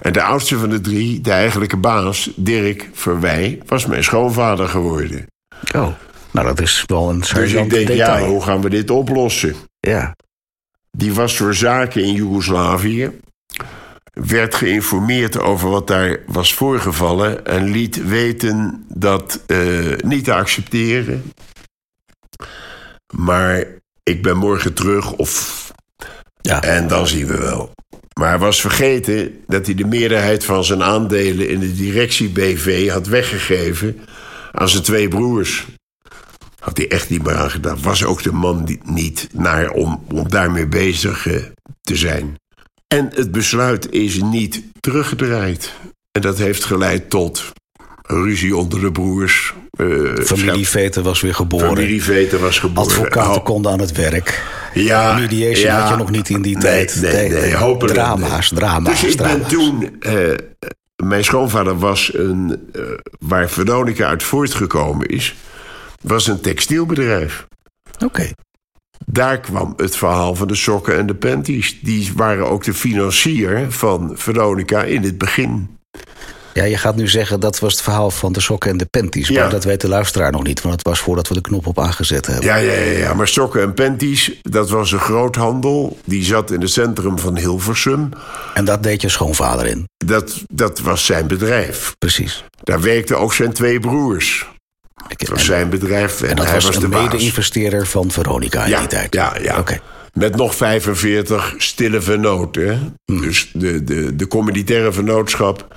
En 0.01 0.13
de 0.13 0.23
oudste 0.23 0.59
van 0.59 0.69
de 0.71 0.81
drie, 0.81 1.21
de 1.21 1.31
eigenlijke 1.31 1.77
baas, 1.77 2.31
Dirk 2.37 2.89
Verwij, 2.93 3.61
was 3.67 3.87
mijn 3.87 4.05
schoonvader 4.05 4.69
geworden. 4.69 5.27
Oh, 5.75 5.89
nou 6.31 6.47
dat 6.47 6.61
is 6.61 6.85
wel 6.87 7.11
een 7.11 7.21
Dus 7.21 7.53
ik 7.53 7.71
denk, 7.71 7.87
detail. 7.87 7.97
ja, 8.25 8.29
hoe 8.29 8.43
gaan 8.43 8.61
we 8.61 8.71
dit 8.71 8.91
oplossen? 8.91 9.55
ja. 9.81 10.17
Die 10.97 11.15
was 11.15 11.37
voor 11.37 11.55
zaken 11.55 12.03
in 12.05 12.13
Joegoslavië. 12.13 13.11
Werd 14.13 14.55
geïnformeerd 14.55 15.39
over 15.39 15.71
wat 15.71 15.87
daar 15.87 16.19
was 16.27 16.55
voorgevallen. 16.55 17.47
En 17.47 17.65
liet 17.71 18.05
weten 18.07 18.85
dat 18.89 19.41
eh, 19.47 19.59
niet 20.05 20.25
te 20.25 20.35
accepteren. 20.35 21.33
Maar 23.15 23.65
ik 24.03 24.23
ben 24.23 24.37
morgen 24.37 24.75
terug 24.75 25.13
of. 25.13 25.73
Ja. 26.41 26.63
En 26.63 26.89
dan 26.89 27.07
zien 27.07 27.27
we 27.27 27.39
wel. 27.39 27.73
Maar 28.19 28.29
hij 28.29 28.39
was 28.39 28.61
vergeten 28.61 29.41
dat 29.47 29.67
hij 29.67 29.75
de 29.75 29.85
meerderheid 29.87 30.45
van 30.45 30.65
zijn 30.65 30.83
aandelen 30.83 31.49
in 31.49 31.61
de 31.61 31.75
directie 31.75 32.29
BV 32.29 32.89
had 32.91 33.07
weggegeven 33.07 34.01
aan 34.53 34.69
zijn 34.69 34.83
twee 34.83 35.09
broers. 35.09 35.67
Had 36.59 36.77
hij 36.77 36.89
echt 36.89 37.11
niet 37.11 37.23
meer 37.23 37.35
aan 37.37 37.51
gedaan. 37.51 37.83
Was 37.83 38.05
ook 38.05 38.23
de 38.23 38.33
man 38.33 38.65
die, 38.65 38.81
niet 38.85 39.29
naar 39.33 39.71
om, 39.71 40.05
om 40.13 40.29
daarmee 40.29 40.67
bezig 40.67 41.27
eh, 41.27 41.37
te 41.81 41.97
zijn. 41.97 42.35
En 42.89 43.09
het 43.15 43.31
besluit 43.33 43.91
is 43.91 44.21
niet 44.23 44.63
teruggedraaid. 44.81 45.73
En 46.13 46.21
dat 46.21 46.39
heeft 46.39 46.65
geleid 46.65 47.11
tot 47.11 47.53
ruzie 48.03 48.57
onder 48.57 48.81
de 48.81 48.93
broers. 48.93 49.55
eh, 49.71 49.87
Familieveten 50.25 51.03
was 51.03 51.21
weer 51.21 51.35
geboren. 51.35 51.67
Familieveten 51.69 52.41
was 52.41 52.59
geboren. 52.59 52.91
Advocaten 52.91 53.31
Ho- 53.33 53.41
konden 53.43 53.73
aan 53.73 53.81
het 53.81 53.93
werk. 53.93 54.43
Ja, 54.75 55.15
Mediation 55.19 55.67
ja. 55.67 55.81
had 55.81 55.89
je 55.91 55.97
nog 55.97 56.11
niet 56.11 56.29
in 56.29 56.43
die 56.43 56.53
Nee, 56.59 56.63
tijd. 56.63 57.01
Nee, 57.01 57.29
nee, 57.31 57.57
hopelijk. 57.57 57.95
Drama's, 57.95 58.49
drama's, 58.55 59.01
Dus 59.01 59.13
ik 59.13 59.19
ben 59.19 59.47
toen... 59.47 59.97
eh, 60.01 60.35
mijn 61.05 61.25
schoonvader 61.25 61.79
was 61.79 62.15
een... 62.15 62.69
eh, 62.73 62.83
waar 63.19 63.49
Veronica 63.49 64.07
uit 64.07 64.23
voortgekomen 64.23 65.07
is... 65.07 65.35
was 66.03 66.27
een 66.27 66.41
textielbedrijf. 66.41 67.47
Oké. 68.05 68.31
Daar 69.07 69.41
kwam 69.41 69.73
het 69.77 69.97
verhaal 69.97 70.35
van 70.35 70.49
de 70.49 70.55
sokken 70.55 70.97
en 70.99 71.07
de 71.07 71.15
panties. 71.15 71.81
Die 71.81 72.13
waren 72.17 72.51
ook 72.51 72.65
de 72.65 72.75
financier 72.75 73.67
van 73.73 74.13
Veronica 74.15 74.83
in 74.83 75.03
het 75.03 75.19
begin. 75.19 75.79
Ja, 76.61 76.67
je 76.67 76.77
gaat 76.79 76.97
nu 76.97 77.09
zeggen 77.09 77.41
dat 77.41 77.59
was 77.59 77.73
het 77.73 77.83
verhaal 77.83 78.11
van 78.11 78.33
de 78.33 78.41
sokken 78.41 78.71
en 78.71 78.77
de 78.77 78.85
panties. 78.87 79.29
Ja. 79.29 79.41
Maar 79.41 79.51
dat 79.51 79.65
weet 79.65 79.81
de 79.81 79.89
luisteraar 79.89 80.33
nog 80.33 80.43
niet, 80.43 80.61
want 80.63 80.75
het 80.75 80.87
was 80.87 81.01
voordat 81.01 81.29
we 81.29 81.35
de 81.35 81.41
knop 81.41 81.67
op 81.67 81.79
aangezet 81.81 82.27
hebben. 82.27 82.45
Ja, 82.45 82.57
ja, 82.57 82.73
ja, 82.73 82.99
ja, 82.99 83.15
maar 83.15 83.29
sokken 83.29 83.63
en 83.63 83.75
panties, 83.75 84.33
dat 84.43 84.71
was 84.71 84.93
een 84.93 84.99
groothandel. 84.99 85.99
Die 86.05 86.25
zat 86.25 86.51
in 86.51 86.61
het 86.61 86.71
centrum 86.71 87.19
van 87.19 87.37
Hilversum. 87.37 88.09
En 88.55 88.65
dat 88.65 88.83
deed 88.83 89.01
je 89.03 89.09
schoonvader 89.09 89.67
in. 89.67 89.89
Dat, 89.97 90.43
dat 90.53 90.81
was 90.81 91.05
zijn 91.05 91.27
bedrijf. 91.27 91.95
Precies. 91.99 92.45
Daar 92.63 92.81
werkten 92.81 93.19
ook 93.19 93.33
zijn 93.35 93.53
twee 93.53 93.81
broers. 93.81 94.47
Ik- 95.09 95.21
Het 95.21 95.29
was 95.29 95.39
en, 95.39 95.45
zijn 95.45 95.69
bedrijf 95.69 96.23
en, 96.23 96.29
en 96.29 96.37
dat 96.37 96.45
hij 96.45 96.55
was, 96.55 96.65
was, 96.65 96.79
de 96.79 96.89
mede-investeerder 96.89 97.87
van 97.87 98.11
Veronica 98.11 98.65
in 98.65 98.71
Ja, 98.71 98.79
die 98.79 98.89
tijd. 98.89 99.15
ja, 99.15 99.33
ja. 99.43 99.59
Oké. 99.59 99.81
Met 100.13 100.37
nog 100.37 100.55
45 100.55 101.55
stille 101.59 102.01
vennoten. 102.01 102.67
hè. 102.69 102.79
Hmm. 103.05 103.21
Dus 103.21 103.51
de, 103.53 103.85
de, 103.85 104.17
de 104.17 104.27
communitaire 104.29 104.93
vennootschap 104.93 105.75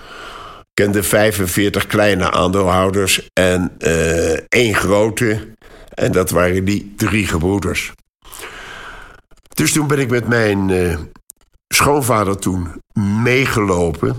kende 0.73 1.03
45 1.03 1.87
kleine 1.87 2.31
aandeelhouders 2.31 3.29
en 3.33 3.71
eh, 3.77 4.31
één 4.47 4.75
grote. 4.75 5.47
En 5.93 6.11
dat 6.11 6.29
waren 6.29 6.65
die 6.65 6.93
drie 6.97 7.27
gebroeders. 7.27 7.91
Dus 9.53 9.71
toen 9.71 9.87
ben 9.87 9.99
ik 9.99 10.09
met 10.09 10.27
mijn 10.27 10.69
eh, 10.69 10.97
schoonvader 11.67 12.37
toen 12.39 12.67
meegelopen 13.23 14.15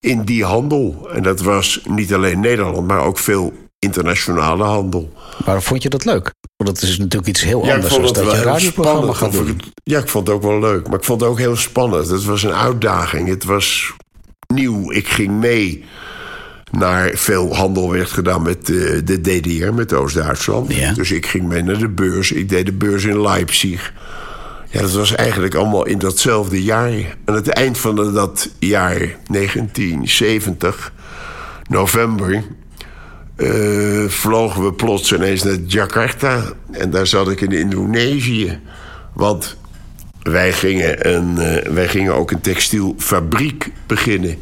in 0.00 0.22
die 0.22 0.44
handel. 0.44 1.08
En 1.12 1.22
dat 1.22 1.40
was 1.40 1.80
niet 1.84 2.14
alleen 2.14 2.40
Nederland, 2.40 2.86
maar 2.86 3.00
ook 3.00 3.18
veel 3.18 3.52
internationale 3.78 4.64
handel. 4.64 5.12
Maar 5.44 5.62
vond 5.62 5.82
je 5.82 5.88
dat 5.88 6.04
leuk? 6.04 6.34
Want 6.56 6.74
dat 6.74 6.82
is 6.82 6.98
natuurlijk 6.98 7.26
iets 7.26 7.42
heel 7.42 7.64
Ja, 7.64 7.74
anders 7.74 7.94
dan 7.94 8.02
dat 8.02 8.14
je 8.14 8.42
radioprogramma 8.42 9.12
spannend. 9.12 9.16
gaat 9.16 9.32
doen. 9.32 9.48
ik 9.48 9.62
ja, 9.82 9.98
ik 9.98 10.08
vond 10.08 10.26
het 10.26 10.36
ook 10.36 10.42
wel 10.42 10.58
leuk. 10.58 10.88
Maar 10.88 10.98
ik 10.98 11.04
vond 11.04 11.20
het 11.20 11.30
ook 11.30 11.38
heel 11.38 11.56
spannend. 11.56 12.08
Het 12.08 12.24
was 12.24 12.42
een 12.42 12.54
uitdaging. 12.54 13.28
Het 13.28 13.44
was 13.44 13.92
nieuw. 14.46 14.92
Ik 14.92 15.08
ging 15.08 15.30
mee. 15.30 15.84
naar 16.70 17.10
veel 17.14 17.56
handel 17.56 17.90
werd 17.90 18.10
gedaan 18.10 18.42
met 18.42 18.68
uh, 18.68 19.00
de 19.04 19.20
DDR, 19.20 19.72
met 19.72 19.92
Oost-Duitsland. 19.92 20.74
Ja. 20.74 20.92
Dus 20.92 21.10
ik 21.10 21.26
ging 21.26 21.48
mee 21.48 21.62
naar 21.62 21.78
de 21.78 21.88
beurs. 21.88 22.32
Ik 22.32 22.48
deed 22.48 22.66
de 22.66 22.72
beurs 22.72 23.04
in 23.04 23.22
Leipzig. 23.22 23.92
Ja, 24.70 24.80
dat 24.80 24.92
was 24.92 25.14
eigenlijk 25.14 25.54
allemaal 25.54 25.86
in 25.86 25.98
datzelfde 25.98 26.62
jaar. 26.62 27.16
Aan 27.24 27.34
het 27.34 27.48
eind 27.48 27.78
van 27.78 28.12
dat 28.14 28.50
jaar, 28.58 29.16
1970, 29.26 30.92
november... 31.68 32.44
Uh, 33.36 34.08
vlogen 34.08 34.64
we 34.64 34.72
plots 34.72 35.12
ineens 35.12 35.42
naar 35.42 35.56
Jakarta. 35.66 36.42
En 36.70 36.90
daar 36.90 37.06
zat 37.06 37.30
ik 37.30 37.40
in 37.40 37.52
Indonesië. 37.52 38.60
Want 39.12 39.56
wij 40.30 40.52
gingen, 40.52 41.14
een, 41.14 41.34
uh, 41.38 41.72
wij 41.72 41.88
gingen 41.88 42.14
ook 42.14 42.30
een 42.30 42.40
textielfabriek 42.40 43.72
beginnen. 43.86 44.36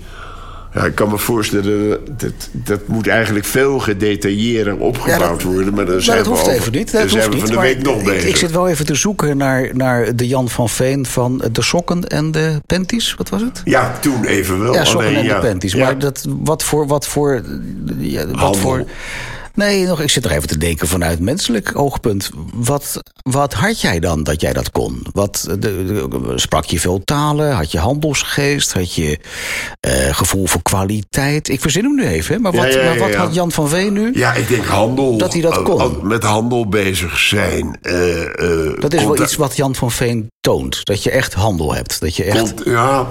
Ja, 0.74 0.84
ik 0.84 0.94
kan 0.94 1.08
me 1.08 1.18
voorstellen, 1.18 2.00
dat, 2.16 2.32
dat 2.52 2.86
moet 2.86 3.06
eigenlijk 3.06 3.44
veel 3.46 3.78
gedetailleerder 3.78 4.76
opgebouwd 4.76 5.20
ja, 5.20 5.28
dat, 5.28 5.42
worden. 5.42 5.74
Maar 5.74 5.86
dan 5.86 6.00
zijn 6.00 6.16
dat 6.16 6.26
we 6.26 6.32
hoeft 6.32 6.44
over, 6.44 6.60
even 6.60 6.72
niet. 6.72 6.92
Dat 6.92 7.10
zijn 7.10 7.30
we 7.30 7.38
van 7.38 7.50
de 7.50 7.60
week 7.60 7.82
nog 7.82 7.98
ik, 7.98 8.04
bezig. 8.04 8.28
ik 8.28 8.36
zit 8.36 8.50
wel 8.50 8.68
even 8.68 8.86
te 8.86 8.94
zoeken 8.94 9.36
naar, 9.36 9.70
naar 9.72 10.16
de 10.16 10.26
Jan 10.26 10.48
van 10.48 10.68
Veen 10.68 11.06
van 11.06 11.44
de 11.52 11.62
sokken 11.62 12.08
en 12.08 12.30
de 12.30 12.60
panties. 12.66 13.14
Wat 13.14 13.28
was 13.28 13.40
het? 13.40 13.60
Ja, 13.64 13.98
toen 14.00 14.24
even 14.24 14.62
wel. 14.62 14.74
Ja, 14.74 14.84
sokken 14.84 15.08
alleen, 15.08 15.20
en 15.20 15.24
ja. 15.24 15.40
de 15.40 15.46
panties. 15.46 15.74
Maar 15.74 15.98
dat, 15.98 16.26
wat 16.28 16.64
voor... 16.64 16.86
Wat 16.86 17.06
voor, 17.06 17.42
ja, 17.98 18.26
wat 18.26 18.36
Handel. 18.36 18.60
voor 18.60 18.84
Nee, 19.54 19.86
nog, 19.86 20.00
ik 20.00 20.10
zit 20.10 20.24
er 20.24 20.30
even 20.30 20.48
te 20.48 20.58
denken 20.58 20.88
vanuit 20.88 21.20
menselijk 21.20 21.78
oogpunt. 21.78 22.30
Wat, 22.54 23.00
wat 23.22 23.52
had 23.52 23.80
jij 23.80 24.00
dan 24.00 24.22
dat 24.22 24.40
jij 24.40 24.52
dat 24.52 24.70
kon? 24.70 25.06
Wat, 25.12 25.44
de, 25.48 25.58
de- 25.58 26.32
sprak 26.36 26.64
je 26.64 26.80
veel 26.80 27.00
talen? 27.04 27.52
Had 27.54 27.70
je 27.72 27.78
handelsgeest? 27.78 28.72
Had 28.72 28.94
je 28.94 29.18
eh, 29.80 30.14
gevoel 30.14 30.46
voor 30.46 30.62
kwaliteit? 30.62 31.48
Ik 31.48 31.60
verzin 31.60 31.84
hem 31.84 31.94
nu 31.94 32.06
even, 32.06 32.40
maar 32.40 32.52
wat, 32.52 32.72
Ja, 32.72 32.80
ja, 32.80 32.84
maar 32.84 32.98
wat 32.98 33.14
had 33.14 33.34
Jan 33.34 33.52
van 33.52 33.68
Veen 33.68 33.92
nu? 33.92 34.10
Ja, 34.14 34.32
ik 34.32 34.48
denk 34.48 34.64
handel. 34.64 35.16
Dat 35.18 35.32
hij 35.32 35.42
dat 35.42 35.56
eh, 35.56 35.62
kon. 35.64 36.06
Met 36.06 36.22
handel 36.22 36.68
bezig 36.68 37.18
zijn. 37.18 37.78
eh, 37.82 38.22
eh, 38.22 38.80
Dat 38.80 38.92
is 38.92 39.02
wel 39.04 39.22
iets 39.22 39.36
wat 39.36 39.56
Jan 39.56 39.74
van 39.74 39.90
Veen 39.90 40.30
toont. 40.40 40.84
Dat 40.84 41.02
je 41.02 41.10
echt 41.10 41.34
handel 41.34 41.74
hebt. 41.74 42.00
Dat 42.00 42.16
je 42.16 42.24
echt. 42.24 42.54
ja, 42.64 43.06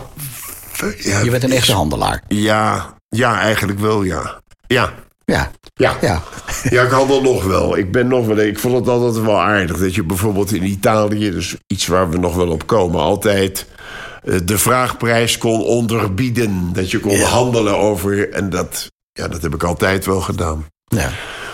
Je 1.24 1.30
bent 1.32 1.44
een 1.44 1.52
echte 1.52 1.74
handelaar. 1.74 2.24
Ja, 2.28 2.94
ja, 3.10 3.40
eigenlijk 3.40 3.80
wel, 3.80 4.04
ja. 4.04 4.42
Ja, 4.68 4.94
Ja. 5.26 5.52
ja. 5.74 5.98
Ja. 6.02 6.22
Ja, 6.70 6.82
ik 6.84 6.92
handel 6.92 7.22
nog 7.22 7.44
wel. 7.44 7.78
Ik 7.78 7.92
ben 7.92 8.08
nog 8.08 8.26
wel. 8.26 8.38
Ik 8.38 8.60
vond 8.60 8.76
het 8.76 8.88
altijd 8.88 9.26
wel 9.26 9.42
aardig 9.42 9.78
dat 9.78 9.96
je 9.96 10.04
bijvoorbeeld 10.04 10.54
in 10.54 10.64
Italië, 10.64 11.32
dus 11.32 11.56
iets 11.68 11.88
waar 11.88 12.10
we 12.10 12.18
nog 12.18 12.36
wel 12.36 12.50
op 12.50 12.68
komen, 12.68 13.00
altijd 13.00 13.66
eh, 14.24 14.36
de 14.44 14.58
vraagprijs 14.58 15.38
kon 15.38 15.62
onderbieden. 15.64 16.70
Dat 16.74 16.92
je 16.92 17.00
kon 17.00 17.12
Ja. 17.18 17.28
handelen 17.28 17.78
over. 17.78 18.30
En 18.32 18.50
dat, 18.50 18.92
ja, 19.12 19.28
dat 19.28 19.42
heb 19.42 19.54
ik 19.54 19.64
altijd 19.64 20.06
wel 20.06 20.22
gedaan. 20.22 20.66
ja. 20.88 21.12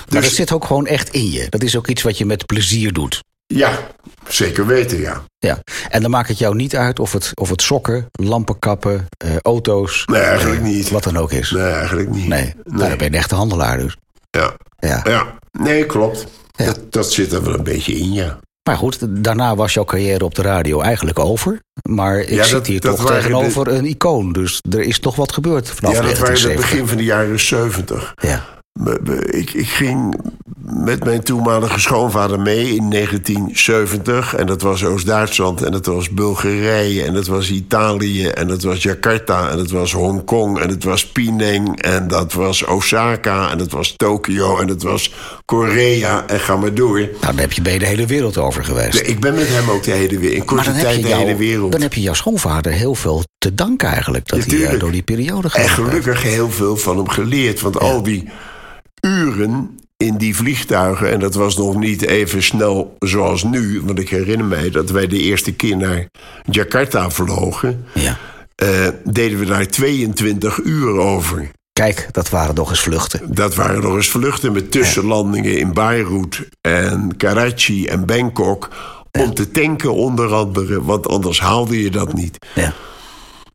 Maar 0.10 0.22
Dus- 0.22 0.30
dat 0.30 0.38
zit 0.38 0.52
ook 0.52 0.66
gewoon 0.66 0.86
echt 0.88 1.10
in 1.10 1.32
je. 1.32 1.46
Dat 1.50 1.64
is 1.64 1.78
ook 1.78 1.88
iets 1.88 2.02
wat 2.02 2.18
je 2.18 2.26
met 2.26 2.46
plezier 2.46 2.94
doet. 2.94 3.20
Ja, 3.54 3.80
zeker 4.28 4.66
weten, 4.66 5.00
ja. 5.00 5.24
Ja. 5.40 5.60
En 5.90 6.02
dan 6.02 6.12
maakt 6.12 6.28
het 6.28 6.38
jou 6.38 6.56
niet 6.56 6.76
uit 6.76 7.00
of 7.00 7.14
het, 7.14 7.32
of 7.34 7.50
het 7.50 7.62
sokken, 7.62 8.06
lampenkappen, 8.12 9.08
eh, 9.18 9.36
auto's. 9.42 10.04
Nee, 10.06 10.22
eigenlijk 10.22 10.60
eh, 10.62 10.66
niet. 10.68 10.90
Wat 10.90 11.04
dan 11.04 11.18
ook 11.18 11.32
is. 11.32 11.52
Nee, 11.52 11.64
eigenlijk 11.72 12.10
niet. 12.10 12.28
Nee. 12.28 12.54
Nou, 12.64 12.78
dan 12.80 12.88
ben 12.90 12.98
je 12.98 13.06
een 13.06 13.14
echte 13.14 13.36
handelaar 13.36 13.78
dus. 13.78 13.96
Ja. 14.30 14.54
Ja. 14.80 15.02
ja, 15.04 15.34
nee, 15.52 15.86
klopt. 15.86 16.26
Ja. 16.52 16.66
Dat, 16.66 16.92
dat 16.92 17.12
zit 17.12 17.32
er 17.32 17.44
wel 17.44 17.54
een 17.54 17.64
beetje 17.64 17.96
in, 17.98 18.14
ja. 18.14 18.40
Maar 18.70 18.78
goed, 18.78 18.98
daarna 19.24 19.56
was 19.56 19.74
jouw 19.74 19.84
carrière 19.86 20.24
op 20.26 20.36
de 20.36 20.42
radio 20.42 20.82
eigenlijk 20.82 21.20
over. 21.20 21.60
Maar 21.90 22.20
ik 22.20 22.30
Ja, 22.30 22.44
zit 22.44 22.52
dat- 22.54 22.68
hier 22.68 22.80
dat 22.82 22.96
toch 22.98 23.08
tegenover 23.12 23.68
een 23.68 23.86
icoon. 23.86 24.32
Dus 24.32 24.62
er 24.70 24.80
is 24.82 25.00
toch 25.00 25.16
wat 25.16 25.32
gebeurd 25.32 25.70
vanaf 25.70 25.94
ja, 25.94 26.02
dat 26.02 26.18
waren 26.18 26.34
het 26.34 26.42
1970. 26.44 26.70
begin 26.70 26.88
van 26.88 26.98
de 26.98 27.04
jaren 27.04 27.40
70. 27.40 28.14
Ja. 28.16 28.46
Ik, 29.30 29.54
ik 29.54 29.68
ging 29.68 30.16
met 30.62 31.04
mijn 31.04 31.24
toenmalige 31.24 31.80
schoonvader 31.80 32.40
mee 32.40 32.76
in 32.76 32.90
1970. 32.90 34.36
En 34.36 34.46
dat 34.48 34.62
was 34.62 34.86
Oost-Duitsland 34.86 35.62
en 35.62 35.72
dat 35.72 35.86
was 35.86 36.10
Bulgarije 36.10 37.04
en 37.04 37.14
dat 37.14 37.28
was 37.28 37.50
Italië 37.52 38.28
en 38.28 38.48
dat 38.48 38.64
was 38.64 38.84
Jakarta 38.84 39.50
en 39.50 39.58
dat 39.58 39.70
was 39.70 39.92
Hongkong 39.94 40.60
en 40.60 40.68
dat 40.68 40.84
was 40.84 41.08
Penang 41.08 41.82
en 41.82 42.08
dat 42.08 42.34
was 42.34 42.66
Osaka 42.66 43.52
en 43.52 43.58
dat 43.58 43.72
was 43.72 43.94
Tokio 43.96 44.60
en 44.60 44.68
dat 44.68 44.82
was 44.82 45.14
Korea 45.46 46.28
en 46.28 46.40
ga 46.40 46.56
maar 46.56 46.74
door. 46.74 47.00
Nou, 47.00 47.10
dan 47.20 47.38
heb 47.38 47.52
je 47.52 47.62
bij 47.62 47.78
de 47.78 47.86
hele 47.86 48.06
wereld 48.06 48.38
over 48.38 48.64
geweest. 48.64 48.94
Nee, 49.02 49.12
Ik 49.12 49.20
ben 49.20 49.36
met 49.36 49.48
hem 49.50 49.70
ook 49.70 49.84
de 49.84 49.92
hele 49.92 50.18
wereld, 50.20 50.40
in 50.40 50.46
korte 50.46 50.72
tijd 50.72 51.02
de 51.02 51.16
hele 51.16 51.36
wereld. 51.36 51.72
dan 51.72 51.82
heb 51.82 51.94
je 51.94 52.02
jouw 52.02 52.14
schoonvader 52.14 52.72
heel 52.72 52.96
veel 52.96 53.24
te 53.40 53.56
danken 53.56 53.88
eigenlijk. 53.90 54.28
Dat 54.28 54.40
hij 54.40 54.48
eh, 54.48 54.54
tuurlijk. 54.54 54.80
door 54.80 54.92
die 54.92 55.04
periode 55.04 55.44
En 55.44 55.50
gegaan 55.50 55.64
heeft. 55.64 55.90
gelukkig 55.90 56.24
heel 56.24 56.52
veel 56.52 56.78
van 56.78 56.98
hem 56.98 57.10
geleerd. 57.10 57.62
Want 57.62 57.80
al 57.80 58.04
die 58.04 58.30
uren 59.02 59.80
in 59.98 60.18
die 60.18 60.36
vliegtuigen... 60.36 61.12
en 61.12 61.20
dat 61.20 61.34
was 61.34 61.58
nog 61.58 61.76
niet 61.76 62.02
even 62.02 62.44
snel 62.44 62.96
zoals 63.00 63.44
nu... 63.44 63.82
want 63.84 64.00
ik 64.00 64.10
herinner 64.10 64.46
mij 64.48 64.70
dat 64.70 64.90
wij 64.90 65.08
de 65.08 65.20
eerste 65.20 65.54
keer 65.54 65.78
naar 65.78 66.08
Jakarta 66.52 67.10
vlogen... 67.10 67.86
Ja. 67.94 68.18
eh, 68.56 68.88
deden 69.04 69.40
we 69.40 69.46
daar 69.46 69.68
22 69.68 70.60
uur 70.64 70.98
over. 70.98 71.50
Kijk, 71.74 72.08
dat 72.12 72.30
waren 72.30 72.56
nog 72.56 72.70
eens 72.70 72.80
vluchten. 72.80 73.22
Dat 73.34 73.56
waren 73.56 73.82
nog 73.82 73.96
eens 73.96 74.10
vluchten 74.10 74.52
met 74.52 74.72
tussenlandingen 74.72 75.58
in 75.58 75.74
Beirut 75.74 76.48
en 76.62 77.18
Karachi 77.18 77.86
en 77.86 78.06
Bangkok... 78.06 78.70
om 79.12 79.34
te 79.34 79.52
tanken 79.52 79.94
onder 79.94 80.34
andere, 80.34 80.84
want 80.84 81.08
anders 81.08 81.40
haalde 81.40 81.84
je 81.84 81.90
dat 81.90 82.14
niet. 82.14 82.38
Ja. 82.56 82.74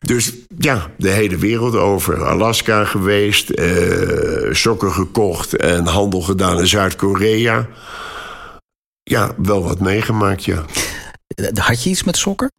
Dus 0.05 0.33
ja, 0.59 0.91
de 0.99 1.09
hele 1.11 1.37
wereld 1.37 1.75
over. 1.77 2.25
Alaska 2.25 2.85
geweest, 2.85 3.51
eh, 3.51 4.53
sokken 4.53 4.93
gekocht 4.93 5.57
en 5.57 5.87
handel 5.87 6.21
gedaan 6.21 6.59
in 6.59 6.67
Zuid-Korea. 6.67 7.69
Ja, 9.03 9.35
wel 9.37 9.65
wat 9.65 9.81
meegemaakt, 9.81 10.45
ja. 10.45 10.65
Had 11.55 11.83
je 11.83 11.91
iets 11.91 12.05
met 12.05 12.17
sokken? 12.17 12.53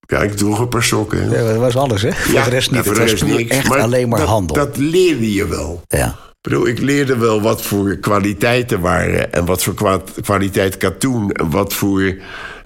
Ja, 0.00 0.22
ik 0.22 0.32
droeg 0.36 0.58
een 0.58 0.68
paar 0.68 0.82
sokken. 0.82 1.30
Ja, 1.30 1.44
dat 1.44 1.56
was 1.56 1.76
alles, 1.76 2.02
hè? 2.02 2.12
Voor 2.12 2.34
Ja, 2.34 2.44
de 2.44 2.50
rest 2.50 2.70
niet. 2.70 2.80
voor 2.84 2.96
het 2.98 3.10
was 3.10 3.22
niks. 3.22 3.56
echt 3.56 3.70
alleen 3.70 4.08
maar 4.08 4.18
dat, 4.18 4.28
handel. 4.28 4.56
Dat 4.56 4.76
leerde 4.76 5.32
je 5.32 5.46
wel. 5.48 5.82
Ja. 5.88 6.06
Ik 6.08 6.48
bedoel, 6.50 6.66
ik 6.66 6.78
leerde 6.78 7.16
wel 7.16 7.40
wat 7.42 7.62
voor 7.62 7.96
kwaliteiten 7.96 8.80
waren... 8.80 9.32
en 9.32 9.44
wat 9.44 9.62
voor 9.62 9.74
kwa- 9.74 10.02
kwaliteit 10.22 10.76
katoen... 10.76 11.30
en 11.32 11.50
wat 11.50 11.72
voor 11.74 12.14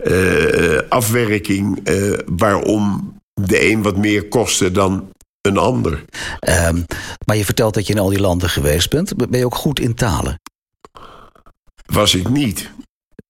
eh, 0.03 0.79
afwerking... 0.89 1.81
eh, 1.85 2.19
waarom 2.27 3.13
de 3.35 3.71
een 3.71 3.83
wat 3.83 3.97
meer 3.97 4.29
kostte 4.29 4.71
dan 4.71 5.13
een 5.41 5.57
ander. 5.57 6.05
Ehm, 6.39 6.83
maar 7.27 7.37
je 7.37 7.45
vertelt 7.45 7.75
dat 7.75 7.87
je 7.87 7.93
in 7.93 7.99
al 7.99 8.09
die 8.09 8.21
landen 8.21 8.49
geweest 8.49 8.91
bent. 8.91 9.31
Ben 9.31 9.39
je 9.39 9.45
ook 9.45 9.55
goed 9.55 9.81
in 9.81 9.95
talen? 9.95 10.41
Was 11.87 12.15
ik 12.15 12.29
niet. 12.29 12.71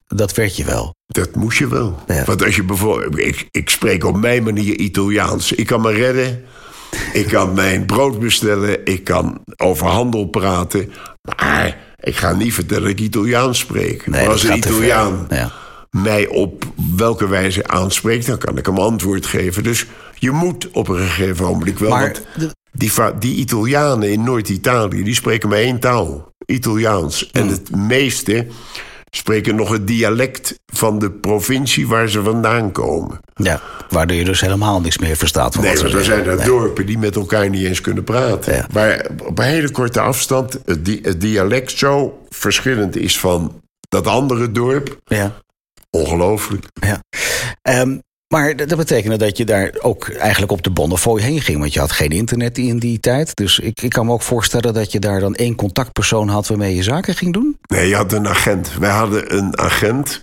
Dat 0.06 0.34
werd 0.34 0.56
je 0.56 0.64
wel. 0.64 0.94
Dat 1.06 1.34
moest 1.34 1.58
je 1.58 1.68
wel. 1.68 1.98
Ja. 2.06 2.24
Want 2.24 2.44
als 2.44 2.56
je 2.56 2.64
bijvoorbeeld. 2.64 3.18
Ik, 3.18 3.48
ik 3.50 3.70
spreek 3.70 4.04
op 4.04 4.16
mijn 4.16 4.42
manier 4.42 4.78
Italiaans. 4.78 5.52
Ik 5.52 5.66
kan 5.66 5.80
me 5.80 5.92
redden. 5.92 6.44
Ik 7.12 7.26
kan 7.26 7.54
mijn 7.54 7.86
brood 7.86 8.18
bestellen. 8.18 8.84
Ik 8.86 9.04
kan 9.04 9.42
over 9.56 9.86
handel 9.86 10.26
praten. 10.26 10.92
Maar 11.38 11.78
ik 12.00 12.16
ga 12.16 12.32
niet 12.32 12.54
vertellen 12.54 12.82
dat 12.82 12.90
ik 12.90 13.00
Italiaans 13.00 13.58
spreek. 13.58 14.06
Nee, 14.06 14.22
maar 14.22 14.32
als 14.32 14.42
een. 14.44 14.56
Italiaan 14.56 15.26
Ja. 15.28 15.52
Mij 16.02 16.26
op 16.26 16.64
welke 16.96 17.28
wijze 17.28 17.66
aanspreekt, 17.68 18.26
dan 18.26 18.38
kan 18.38 18.58
ik 18.58 18.66
hem 18.66 18.78
antwoord 18.78 19.26
geven. 19.26 19.62
Dus 19.62 19.86
je 20.18 20.30
moet 20.30 20.68
op 20.72 20.88
een 20.88 20.98
gegeven 20.98 21.44
moment 21.46 21.78
wel. 21.78 21.90
Maar 21.90 22.12
de- 22.36 22.50
die, 22.72 22.90
die 23.18 23.34
Italianen 23.36 24.10
in 24.12 24.22
Noord-Italië, 24.24 25.02
die 25.04 25.14
spreken 25.14 25.48
maar 25.48 25.58
één 25.58 25.80
taal: 25.80 26.32
Italiaans. 26.46 27.30
En 27.30 27.48
het 27.48 27.76
meeste 27.76 28.46
spreken 29.10 29.54
nog 29.54 29.70
het 29.72 29.86
dialect 29.86 30.54
van 30.72 30.98
de 30.98 31.10
provincie 31.10 31.86
waar 31.88 32.08
ze 32.08 32.22
vandaan 32.22 32.72
komen. 32.72 33.18
ja. 33.34 33.60
Waardoor 33.88 34.16
je 34.16 34.24
dus 34.24 34.40
helemaal 34.40 34.80
niks 34.80 34.98
meer 34.98 35.16
verstaat 35.16 35.54
van 35.54 35.62
Nee, 35.62 35.70
wat 35.72 35.80
ze 35.80 35.86
want 35.86 35.98
er 35.98 36.04
zijn 36.04 36.26
er 36.26 36.36
Nee. 36.36 36.46
dorpen 36.46 36.86
die 36.86 36.98
met 36.98 37.16
elkaar 37.16 37.48
niet 37.50 37.64
eens 37.66 37.80
kunnen 37.80 38.04
praten. 38.04 38.54
Ja. 38.54 38.66
Waar 38.72 39.06
op 39.26 39.38
een 39.38 39.44
hele 39.44 39.70
korte 39.70 40.00
afstand 40.00 40.58
het, 40.64 40.84
di- 40.84 40.98
het 41.02 41.20
dialect 41.20 41.70
zo 41.78 42.18
verschillend 42.28 42.96
is 42.96 43.18
van 43.18 43.60
dat 43.88 44.06
andere 44.06 44.52
dorp. 44.52 44.98
Ja. 45.04 45.34
Ongelooflijk. 45.94 46.66
Ja. 46.72 47.00
Ehm, 47.62 47.98
maar 48.34 48.56
dat 48.56 48.76
betekende 48.76 49.16
dat 49.16 49.36
je 49.36 49.44
daar 49.44 49.74
ook 49.80 50.08
eigenlijk 50.08 50.52
op 50.52 50.62
de 50.62 50.70
Bonnefoy 50.70 51.20
heen 51.20 51.40
ging. 51.40 51.58
Want 51.58 51.72
je 51.72 51.80
had 51.80 51.92
geen 51.92 52.10
internet 52.10 52.58
in 52.58 52.78
die 52.78 53.00
tijd. 53.00 53.36
Dus 53.36 53.58
ik, 53.58 53.82
ik 53.82 53.90
kan 53.90 54.06
me 54.06 54.12
ook 54.12 54.22
voorstellen 54.22 54.74
dat 54.74 54.92
je 54.92 54.98
daar 54.98 55.20
dan 55.20 55.34
één 55.34 55.54
contactpersoon 55.54 56.28
had 56.28 56.46
waarmee 56.46 56.74
je 56.74 56.82
zaken 56.82 57.14
ging 57.14 57.32
doen. 57.32 57.58
Nee, 57.66 57.88
je 57.88 57.94
had 57.96 58.12
een 58.12 58.28
agent. 58.28 58.70
Wij 58.78 58.90
hadden 58.90 59.36
een 59.36 59.58
agent, 59.58 60.20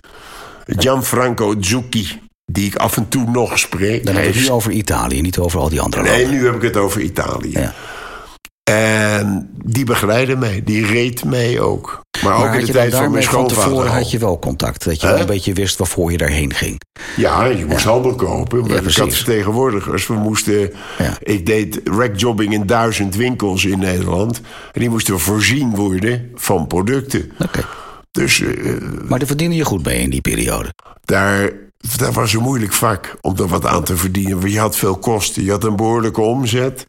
Gianfranco 0.66 1.54
Zucchi, 1.60 2.20
die 2.52 2.66
ik 2.66 2.76
af 2.76 2.96
en 2.96 3.08
toe 3.08 3.30
nog 3.30 3.58
spreek. 3.58 4.04
Dan 4.06 4.14
heb 4.14 4.24
je 4.24 4.30
het 4.30 4.40
nu 4.40 4.50
over 4.50 4.70
Italië, 4.72 5.20
niet 5.20 5.38
over 5.38 5.60
al 5.60 5.68
die 5.68 5.80
andere 5.80 6.02
Nee, 6.02 6.20
landen. 6.22 6.38
nu 6.40 6.44
heb 6.46 6.54
ik 6.54 6.62
het 6.62 6.76
over 6.76 7.00
Italië. 7.00 7.50
Ja. 7.50 7.74
En 8.62 9.50
die 9.64 9.84
begeleidde 9.84 10.36
mij, 10.36 10.62
die 10.64 10.86
reed 10.86 11.24
mij 11.24 11.60
ook. 11.60 12.00
Maar 12.24 12.48
ook 12.48 12.54
in 12.54 12.66
de 12.66 12.72
tijd 12.72 12.94
van 12.94 13.10
mijn 13.10 13.22
van 13.24 13.32
schoonvader 13.32 13.64
tevoren 13.64 13.90
al. 13.90 13.96
had 13.96 14.10
je 14.10 14.18
wel 14.18 14.38
contact. 14.38 14.84
Dat 14.84 15.00
je 15.00 15.06
wel 15.06 15.20
een 15.20 15.26
beetje 15.26 15.52
wist 15.52 15.78
waarvoor 15.78 16.10
je 16.12 16.18
daarheen 16.18 16.54
ging. 16.54 16.80
Ja, 17.16 17.44
je 17.44 17.66
moest 17.66 17.84
handel 17.84 18.14
kopen. 18.14 18.60
Maar 18.60 18.70
Ja, 18.70 18.88
ik 18.88 18.96
had 18.96 19.14
vertegenwoordigers. 19.14 20.06
We 20.06 20.14
moesten, 20.14 20.72
Ja. 20.98 21.16
Ik 21.22 21.46
deed 21.46 21.80
rackjobbing 21.84 22.52
in 22.52 22.66
duizend 22.66 23.16
winkels 23.16 23.64
in 23.64 23.78
Nederland. 23.78 24.40
En 24.72 24.80
die 24.80 24.90
moesten 24.90 25.20
voorzien 25.20 25.74
worden 25.74 26.30
van 26.34 26.66
producten. 26.66 27.32
Oké. 27.38 27.64
Dus 28.10 28.40
eh, 28.40 28.72
Maar 29.08 29.18
daar 29.18 29.28
verdiende 29.28 29.56
je 29.56 29.64
goed 29.64 29.84
mee 29.84 29.98
in 30.00 30.10
die 30.10 30.20
periode. 30.20 30.74
daar, 31.04 31.50
dat 31.96 32.14
was 32.14 32.32
een 32.32 32.42
moeilijk 32.42 32.72
vak 32.72 33.16
om 33.20 33.36
er 33.38 33.46
wat 33.46 33.66
aan 33.66 33.84
te 33.84 33.96
verdienen. 33.96 34.40
Want 34.40 34.52
je 34.52 34.58
had 34.58 34.76
veel 34.76 34.96
kosten. 34.98 35.44
Je 35.44 35.50
had 35.50 35.64
een 35.64 35.76
behoorlijke 35.76 36.20
omzet. 36.20 36.86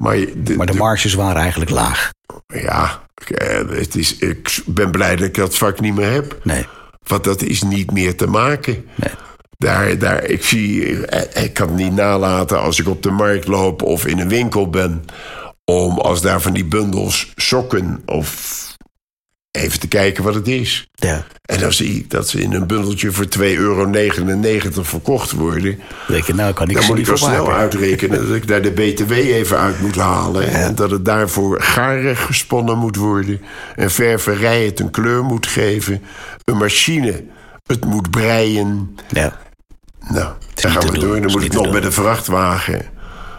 Maar, 0.00 0.16
je- 0.16 0.42
de, 0.42 0.56
Maar 0.56 0.66
de 0.66 0.72
de- 0.72 0.78
marges 0.78 1.14
waren 1.14 1.40
eigenlijk 1.42 1.70
laag. 1.70 2.10
ja, 2.46 3.02
eh, 3.34 3.58
het 3.68 3.94
is, 3.96 4.16
ik 4.18 4.58
ben 4.66 4.90
blij 4.90 5.16
dat 5.16 5.26
ik 5.26 5.34
dat 5.34 5.56
vak 5.58 5.80
niet 5.80 5.94
meer 5.94 6.12
heb. 6.12 6.38
Nee. 6.42 6.66
Want 7.06 7.24
dat 7.24 7.42
is 7.42 7.62
niet 7.62 7.90
meer 7.92 8.16
te 8.16 8.26
maken. 8.26 8.84
Nee. 8.94 9.10
Daar, 9.58 9.98
daar, 9.98 10.24
ik, 10.24 10.44
zie, 10.44 11.06
eh, 11.06 11.44
ik 11.44 11.54
kan 11.54 11.66
het 11.68 11.76
niet 11.76 11.94
nalaten 11.94 12.60
als 12.60 12.78
ik 12.80 12.88
op 12.88 13.02
de 13.02 13.10
markt 13.10 13.46
loop 13.46 13.82
of 13.82 14.06
in 14.06 14.18
een 14.18 14.28
winkel 14.28 14.70
ben. 14.70 15.04
Om 15.64 15.98
als 15.98 16.20
daar 16.20 16.40
van 16.40 16.52
die 16.52 16.64
bundels 16.64 17.32
sokken 17.36 18.02
of 18.06 18.58
even 19.50 19.80
te 19.80 19.88
kijken 19.88 20.24
wat 20.24 20.34
het 20.34 20.48
is. 20.48 20.90
Ja. 20.94 21.26
En 21.42 21.60
dan 21.60 21.72
zie 21.72 21.96
ik 21.96 22.10
dat 22.10 22.28
ze 22.28 22.40
in 22.40 22.52
een 22.52 22.66
bundeltje 22.66 23.12
voor 23.12 23.26
2,99 23.38 23.42
euro 23.42 23.90
verkocht 24.82 25.32
worden. 25.32 25.76
Dan 25.76 26.14
denk 26.14 26.24
je, 26.24 26.34
nou 26.34 26.52
kan 26.52 26.68
ik 26.68 26.74
Dan 26.74 26.86
moet 26.86 26.98
ik 26.98 27.08
al 27.08 27.16
snel 27.16 27.52
uitrekenen 27.52 28.26
dat 28.26 28.36
ik 28.36 28.48
daar 28.48 28.62
de 28.62 28.70
BTW 28.70 29.12
even 29.12 29.58
uit 29.58 29.80
moet 29.80 29.96
halen. 29.96 30.48
En 30.48 30.74
dat 30.74 30.90
het 30.90 31.04
daarvoor 31.04 31.62
garen 31.62 32.16
gesponnen 32.16 32.78
moet 32.78 32.96
worden. 32.96 33.40
Een 33.76 33.90
ververij 33.90 34.64
het 34.64 34.80
een 34.80 34.90
kleur 34.90 35.24
moet 35.24 35.46
geven. 35.46 36.02
Een 36.44 36.56
machine 36.56 37.24
het 37.66 37.84
moet 37.84 38.10
breien. 38.10 38.96
Ja. 39.08 39.38
Nou, 40.08 40.32
dan 40.54 40.70
gaan 40.70 40.90
we 40.90 40.98
door. 40.98 41.20
Dan 41.20 41.30
moet 41.30 41.44
ik 41.44 41.52
nog 41.52 41.64
doen. 41.64 41.72
met 41.72 41.84
een 41.84 41.92
vrachtwagen 41.92 42.86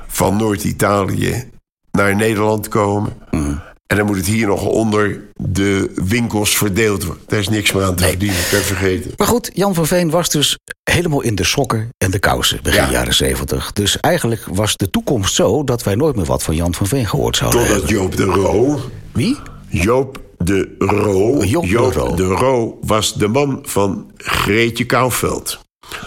van 0.07 0.37
Noord-Italië 0.37 1.49
naar 1.91 2.15
Nederland 2.15 2.67
komen. 2.67 3.13
Mhm. 3.31 3.55
En 3.91 3.97
dan 3.97 4.05
moet 4.05 4.15
het 4.17 4.25
hier 4.25 4.47
nog 4.47 4.65
onder 4.65 5.21
de 5.35 5.91
winkels 5.95 6.57
verdeeld 6.57 7.03
worden. 7.03 7.23
Daar 7.27 7.39
is 7.39 7.49
niks 7.49 7.71
meer 7.71 7.83
aan 7.83 7.95
te 7.95 8.03
verdienen. 8.03 8.37
Ik 8.39 8.45
heb 8.45 8.61
vergeten. 8.61 9.11
Maar 9.17 9.27
goed, 9.27 9.51
Jan 9.53 9.73
van 9.73 9.87
Veen 9.87 10.09
was 10.09 10.29
dus 10.29 10.57
helemaal 10.83 11.21
in 11.21 11.35
de 11.35 11.43
sokken 11.43 11.89
en 11.97 12.11
de 12.11 12.19
kousen 12.19 12.59
begin 12.63 12.81
Ja. 12.81 12.91
jaren 12.91 13.13
zeventig. 13.13 13.71
Dus 13.73 13.99
eigenlijk 13.99 14.45
was 14.51 14.75
de 14.77 14.89
toekomst 14.89 15.33
zo 15.35 15.63
dat 15.63 15.83
wij 15.83 15.95
nooit 15.95 16.15
meer 16.15 16.25
wat 16.25 16.43
van 16.43 16.55
Jan 16.55 16.73
van 16.73 16.87
Veen 16.87 17.07
gehoord 17.07 17.35
zouden 17.37 17.59
Totdat 17.59 17.77
hebben. 17.77 17.95
Joop 17.95 18.15
de 18.17 18.23
Roo 18.23 18.79
Wie? 19.11 19.37
Joop 19.67 20.21
de 20.37 20.75
Roo. 20.79 21.43
Joop 21.43 21.63
de 21.65 21.75
Roo. 21.99 22.15
de 22.15 22.23
Roo 22.23 22.77
was 22.81 23.13
de 23.13 23.27
man 23.27 23.59
van 23.63 24.11
Greetje 24.17 24.85
Kouwveld. 24.85 25.59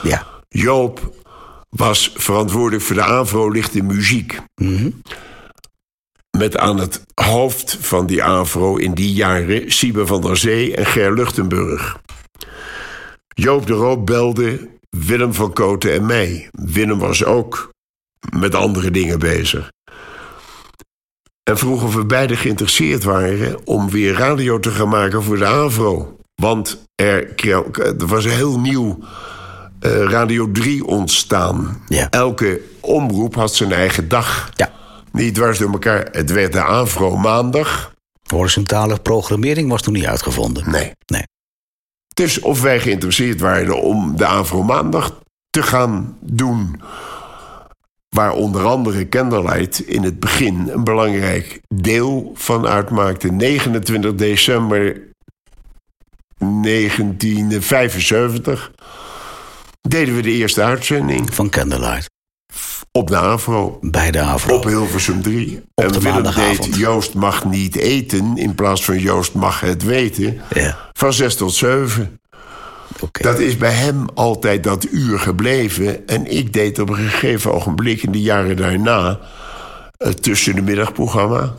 Ja. 0.02 0.26
Joop 0.48 1.12
was 1.68 2.12
verantwoordelijk 2.16 2.82
voor 2.82 2.96
de 2.96 3.02
AVRO 3.02 3.48
lichte 3.48 3.82
muziek. 3.82 4.40
Mhm. 4.54 4.88
Met 6.38 6.58
aan 6.58 6.78
het 6.78 7.02
hoofd 7.14 7.76
van 7.80 8.06
die 8.06 8.22
AVRO 8.22 8.76
in 8.76 8.94
die 8.94 9.12
jaren 9.12 9.72
Siebe 9.72 10.06
van 10.06 10.20
der 10.20 10.36
Zee 10.36 10.76
en 10.76 10.86
Ger 10.86 11.14
Luchtenburg. 11.14 12.00
Joop 13.28 13.66
de 13.66 13.72
Roo 13.72 14.02
belde 14.02 14.68
Willem 14.90 15.34
van 15.34 15.52
Koten 15.52 15.92
en 15.92 16.06
mij. 16.06 16.48
Willem 16.50 16.98
was 16.98 17.24
ook 17.24 17.70
met 18.36 18.54
andere 18.54 18.90
dingen 18.90 19.18
bezig. 19.18 19.72
En 21.42 21.58
vroeg 21.58 21.82
of 21.82 21.94
we 21.94 22.04
beiden 22.04 22.36
geïnteresseerd 22.36 23.04
waren 23.04 23.66
om 23.66 23.90
weer 23.90 24.14
radio 24.14 24.60
te 24.60 24.70
gaan 24.70 24.88
maken 24.88 25.22
voor 25.22 25.38
de 25.38 25.46
AVRO. 25.46 26.16
Want 26.34 26.84
er, 26.94 27.34
er 27.98 28.06
was 28.06 28.24
een 28.24 28.30
heel 28.30 28.60
nieuw 28.60 28.98
eh, 29.80 30.02
Radio 30.02 30.52
3 30.52 30.84
ontstaan. 30.84 31.82
Ja. 31.88 32.10
Elke 32.10 32.60
omroep 32.80 33.34
had 33.34 33.54
zijn 33.54 33.72
eigen 33.72 34.08
dag. 34.08 34.50
Ja. 34.54 34.72
Niet 35.14 35.34
dwars 35.34 35.58
door 35.58 35.72
elkaar. 35.72 36.08
Het 36.12 36.30
werd 36.30 36.52
de 36.52 36.62
AVRO 36.62 37.16
maandag. 37.16 37.94
Horizontale 38.26 39.00
programmering 39.00 39.70
was 39.70 39.82
toen 39.82 39.92
niet 39.92 40.06
uitgevonden. 40.06 40.70
Nee. 40.70 40.92
Nee. 41.06 41.22
Dus 42.14 42.40
of 42.40 42.60
wij 42.60 42.80
geïnteresseerd 42.80 43.40
waren 43.40 43.82
om 43.82 44.16
de 44.16 44.26
AVRO 44.26 44.62
maandag 44.62 45.20
te 45.50 45.62
gaan 45.62 46.18
doen. 46.20 46.80
Waar 48.08 48.32
onder 48.32 48.64
andere 48.64 49.08
Candlelight 49.08 49.80
in 49.80 50.02
het 50.02 50.20
begin 50.20 50.68
een 50.68 50.84
belangrijk 50.84 51.60
deel 51.74 52.32
van 52.34 52.66
uitmaakte. 52.66 53.32
29 53.32 54.14
december 54.14 55.00
1975 56.36 58.72
deden 59.80 60.16
we 60.16 60.22
de 60.22 60.30
eerste 60.30 60.62
uitzending 60.62 61.34
Van 61.34 61.50
Candlelight. 61.50 62.12
Op 62.92 63.08
de 63.08 63.16
AVRO. 63.16 63.78
Bij 63.80 64.10
de 64.10 64.20
AVRO. 64.20 64.54
Op 64.56 64.64
Hilversum 64.64 65.22
3. 65.22 65.62
Op 65.74 65.84
en 65.84 65.92
de 65.92 66.00
Willem 66.00 66.34
deed 66.34 66.76
Joost 66.76 67.14
mag 67.14 67.44
niet 67.44 67.76
eten... 67.76 68.36
in 68.36 68.54
plaats 68.54 68.84
van 68.84 68.98
Joost 68.98 69.34
mag 69.34 69.60
het 69.60 69.82
weten. 69.82 70.40
Ja. 70.54 70.78
Van 70.92 71.12
6 71.12 71.36
tot 71.36 71.54
7. 71.54 72.20
Oké. 73.00 73.22
Dat 73.22 73.38
is 73.38 73.56
bij 73.56 73.72
hem 73.72 74.06
altijd 74.14 74.62
dat 74.62 74.86
uur 74.90 75.18
gebleven. 75.18 76.06
En 76.06 76.30
ik 76.30 76.52
deed 76.52 76.78
op 76.78 76.88
een 76.88 76.96
gegeven 76.96 77.54
ogenblik 77.54 78.02
in 78.02 78.12
de 78.12 78.20
jaren 78.20 78.56
daarna... 78.56 79.18
het 79.96 80.22
tussen 80.22 80.54
de 80.54 80.62
middagprogramma. 80.62 81.54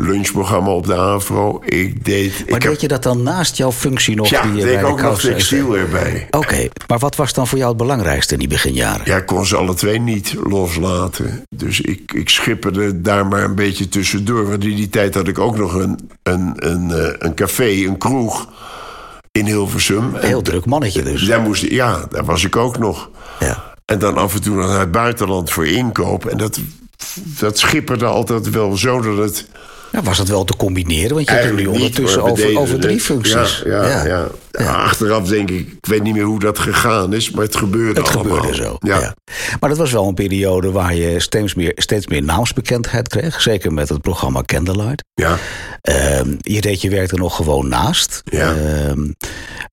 Lunchprogramma 0.00 0.70
op 0.70 0.86
de 0.86 0.96
AVRO. 0.96 1.62
Ik 1.64 2.04
deed... 2.04 2.30
Maar 2.30 2.56
ik 2.56 2.62
heb, 2.62 2.72
deed 2.72 2.80
je 2.80 2.88
dat 2.88 3.02
dan 3.02 3.22
naast 3.22 3.56
jouw 3.56 3.72
functie 3.72 4.16
nog? 4.16 4.28
ja, 4.28 4.42
die 4.42 4.52
deed 4.52 4.62
bij 4.62 4.72
ik 4.72 4.80
de 4.80 4.86
ook 4.86 5.02
nog 5.02 5.20
textiel 5.20 5.76
erbij. 5.76 6.26
Oké, 6.30 6.68
maar 6.86 6.98
wat 6.98 7.16
was 7.16 7.32
dan 7.32 7.46
voor 7.46 7.58
jou 7.58 7.70
het 7.70 7.78
belangrijkste 7.78 8.32
in 8.32 8.38
die 8.38 8.48
beginjaren? 8.48 9.02
Ja, 9.04 9.16
ik 9.16 9.26
kon 9.26 9.46
ze 9.46 9.56
alle 9.56 9.74
twee 9.74 10.00
niet 10.00 10.34
loslaten. 10.44 11.42
Dus 11.56 11.80
ik, 11.80 12.12
ik 12.12 12.28
schipperde 12.28 13.00
daar 13.00 13.26
maar 13.26 13.44
een 13.44 13.54
beetje 13.54 13.88
tussendoor. 13.88 14.48
Want 14.48 14.64
in 14.64 14.76
die 14.76 14.88
tijd 14.88 15.14
had 15.14 15.28
ik 15.28 15.38
ook 15.38 15.56
nog 15.56 15.74
een, 15.74 16.10
een, 16.22 16.52
een, 16.56 16.90
eh, 16.90 17.14
een 17.18 17.34
café, 17.34 17.68
een 17.68 17.98
kroeg 17.98 18.48
in 19.32 19.46
Hilversum. 19.46 20.14
En 20.16 20.26
Heel 20.26 20.42
druk 20.42 20.66
mannetje 20.66 21.02
dus. 21.02 21.26
daar, 21.26 21.40
moest, 21.40 21.62
ja, 21.62 22.06
daar 22.10 22.24
was 22.24 22.44
ik 22.44 22.56
ook 22.56 22.78
nog. 22.78 23.10
Ja. 23.40 23.64
En 23.84 23.98
dan 23.98 24.16
af 24.16 24.34
en 24.34 24.42
toe 24.42 24.56
naar 24.56 24.80
het 24.80 24.92
buitenland 24.92 25.50
voor 25.50 25.66
inkoop. 25.66 26.26
En 26.26 26.38
dat, 26.38 26.60
dat 27.22 27.58
schipperde 27.58 28.04
altijd 28.04 28.50
wel 28.50 28.76
zo 28.76 29.00
dat 29.00 29.16
het... 29.16 29.46
Ja, 29.92 30.02
was 30.02 30.16
dat 30.16 30.28
wel 30.28 30.44
te 30.44 30.56
combineren? 30.56 31.14
Want 31.14 31.28
je 31.28 31.34
hebt 31.34 31.56
nu 31.56 31.66
ondertussen 31.66 32.22
over, 32.22 32.58
over 32.58 32.80
drie 32.80 32.94
het. 32.94 33.02
functies. 33.02 33.62
Ja, 33.64 33.86
ja, 33.86 34.04
ja. 34.06 34.28
Ja, 34.50 34.72
Achteraf 34.82 35.28
denk 35.28 35.50
ik, 35.50 35.68
ik 35.68 35.86
weet 35.86 36.02
niet 36.02 36.14
meer 36.14 36.22
hoe 36.24 36.38
dat 36.40 36.58
gegaan 36.58 37.12
is, 37.12 37.30
maar 37.30 37.44
het 37.44 37.56
gebeurde 37.56 38.00
Het 38.00 38.14
allemaal. 38.14 38.36
gebeurde 38.36 38.56
zo. 38.62 38.76
Ja. 38.78 39.14
Maar 39.60 39.68
dat 39.68 39.78
was 39.78 39.92
wel 39.92 40.08
een 40.08 40.14
periode 40.14 40.70
waar 40.70 40.94
je 40.94 41.20
steeds 41.20 41.54
meer, 41.54 41.72
steeds 41.74 42.06
meer 42.06 42.22
naamsbekendheid 42.22 43.08
kreeg. 43.08 43.40
Zeker 43.42 43.72
met 43.72 43.88
het 43.88 44.00
programma 44.00 44.42
Candlelight. 44.42 45.04
ja. 45.14 45.36
Ehm, 45.80 46.34
je 46.38 46.60
deed 46.60 46.80
je 46.82 46.90
werk 46.90 47.10
er 47.10 47.18
nog 47.18 47.36
gewoon 47.36 47.68
naast. 47.68 48.22
Ja. 48.24 48.54
Ehm, 48.54 49.10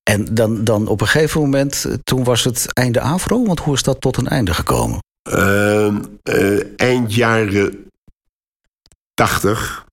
en 0.02 0.24
dan, 0.34 0.64
dan 0.64 0.86
op 0.88 1.00
een 1.00 1.06
gegeven 1.08 1.40
moment, 1.40 1.86
toen 2.04 2.24
was 2.24 2.44
het 2.44 2.66
einde 2.72 3.00
AVRO. 3.00 3.44
Want 3.46 3.60
hoe 3.60 3.74
is 3.74 3.82
dat 3.82 4.00
tot 4.00 4.16
een 4.16 4.28
einde 4.28 4.54
gekomen? 4.54 4.98
Ehm, 5.22 5.94
eh, 6.22 6.58
eind 6.76 7.14
jaren 7.14 7.84
80 9.14 9.84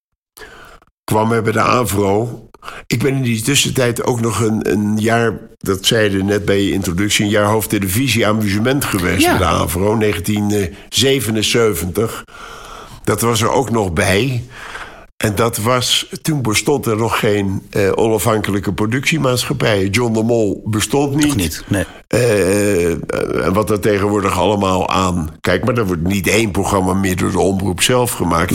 kwam 1.03 1.31
er 1.31 1.41
bij 1.41 1.51
de 1.51 1.61
AVRO. 1.61 2.47
Ik 2.87 3.03
ben 3.03 3.15
in 3.15 3.21
die 3.21 3.41
tussentijd 3.41 4.03
ook 4.03 4.21
nog 4.21 4.39
een, 4.39 4.71
een 4.71 4.97
jaar, 4.97 5.39
dat 5.57 5.85
zeiden 5.85 6.25
net 6.25 6.45
bij 6.45 6.61
je 6.61 6.71
introductie, 6.71 7.25
een 7.25 7.31
jaar 7.31 7.45
hoofdtelevisie 7.45 8.27
amusement 8.27 8.85
geweest 8.85 9.21
Ja. 9.21 9.29
bij 9.29 9.37
de 9.47 9.53
AVRO, 9.53 9.97
1977. 9.97 12.23
Dat 13.03 13.21
was 13.21 13.41
er 13.41 13.51
ook 13.51 13.69
nog 13.71 13.93
bij. 13.93 14.43
En 15.17 15.35
dat 15.35 15.57
was, 15.57 16.09
toen 16.21 16.41
bestond 16.41 16.85
er 16.85 16.97
nog 16.97 17.19
geen 17.19 17.61
eh, 17.69 17.91
onafhankelijke 17.95 18.73
productiemaatschappij. 18.73 19.85
John 19.87 20.13
de 20.13 20.23
Mol 20.23 20.61
bestond 20.65 21.15
niet. 21.15 21.35
Niet? 21.35 21.63
Nee. 21.67 21.83
Eh, 22.07 22.89
en 23.45 23.53
wat 23.53 23.69
er 23.69 23.79
tegenwoordig 23.79 24.39
allemaal 24.39 24.89
aan. 24.89 25.35
Kijk, 25.41 25.65
maar 25.65 25.77
er 25.77 25.85
wordt 25.85 26.07
niet 26.07 26.27
één 26.27 26.51
programma 26.51 26.93
meer 26.93 27.15
door 27.15 27.31
de 27.31 27.39
omroep 27.39 27.81
zelf 27.81 28.11
gemaakt. 28.11 28.47
Nee. 28.47 28.51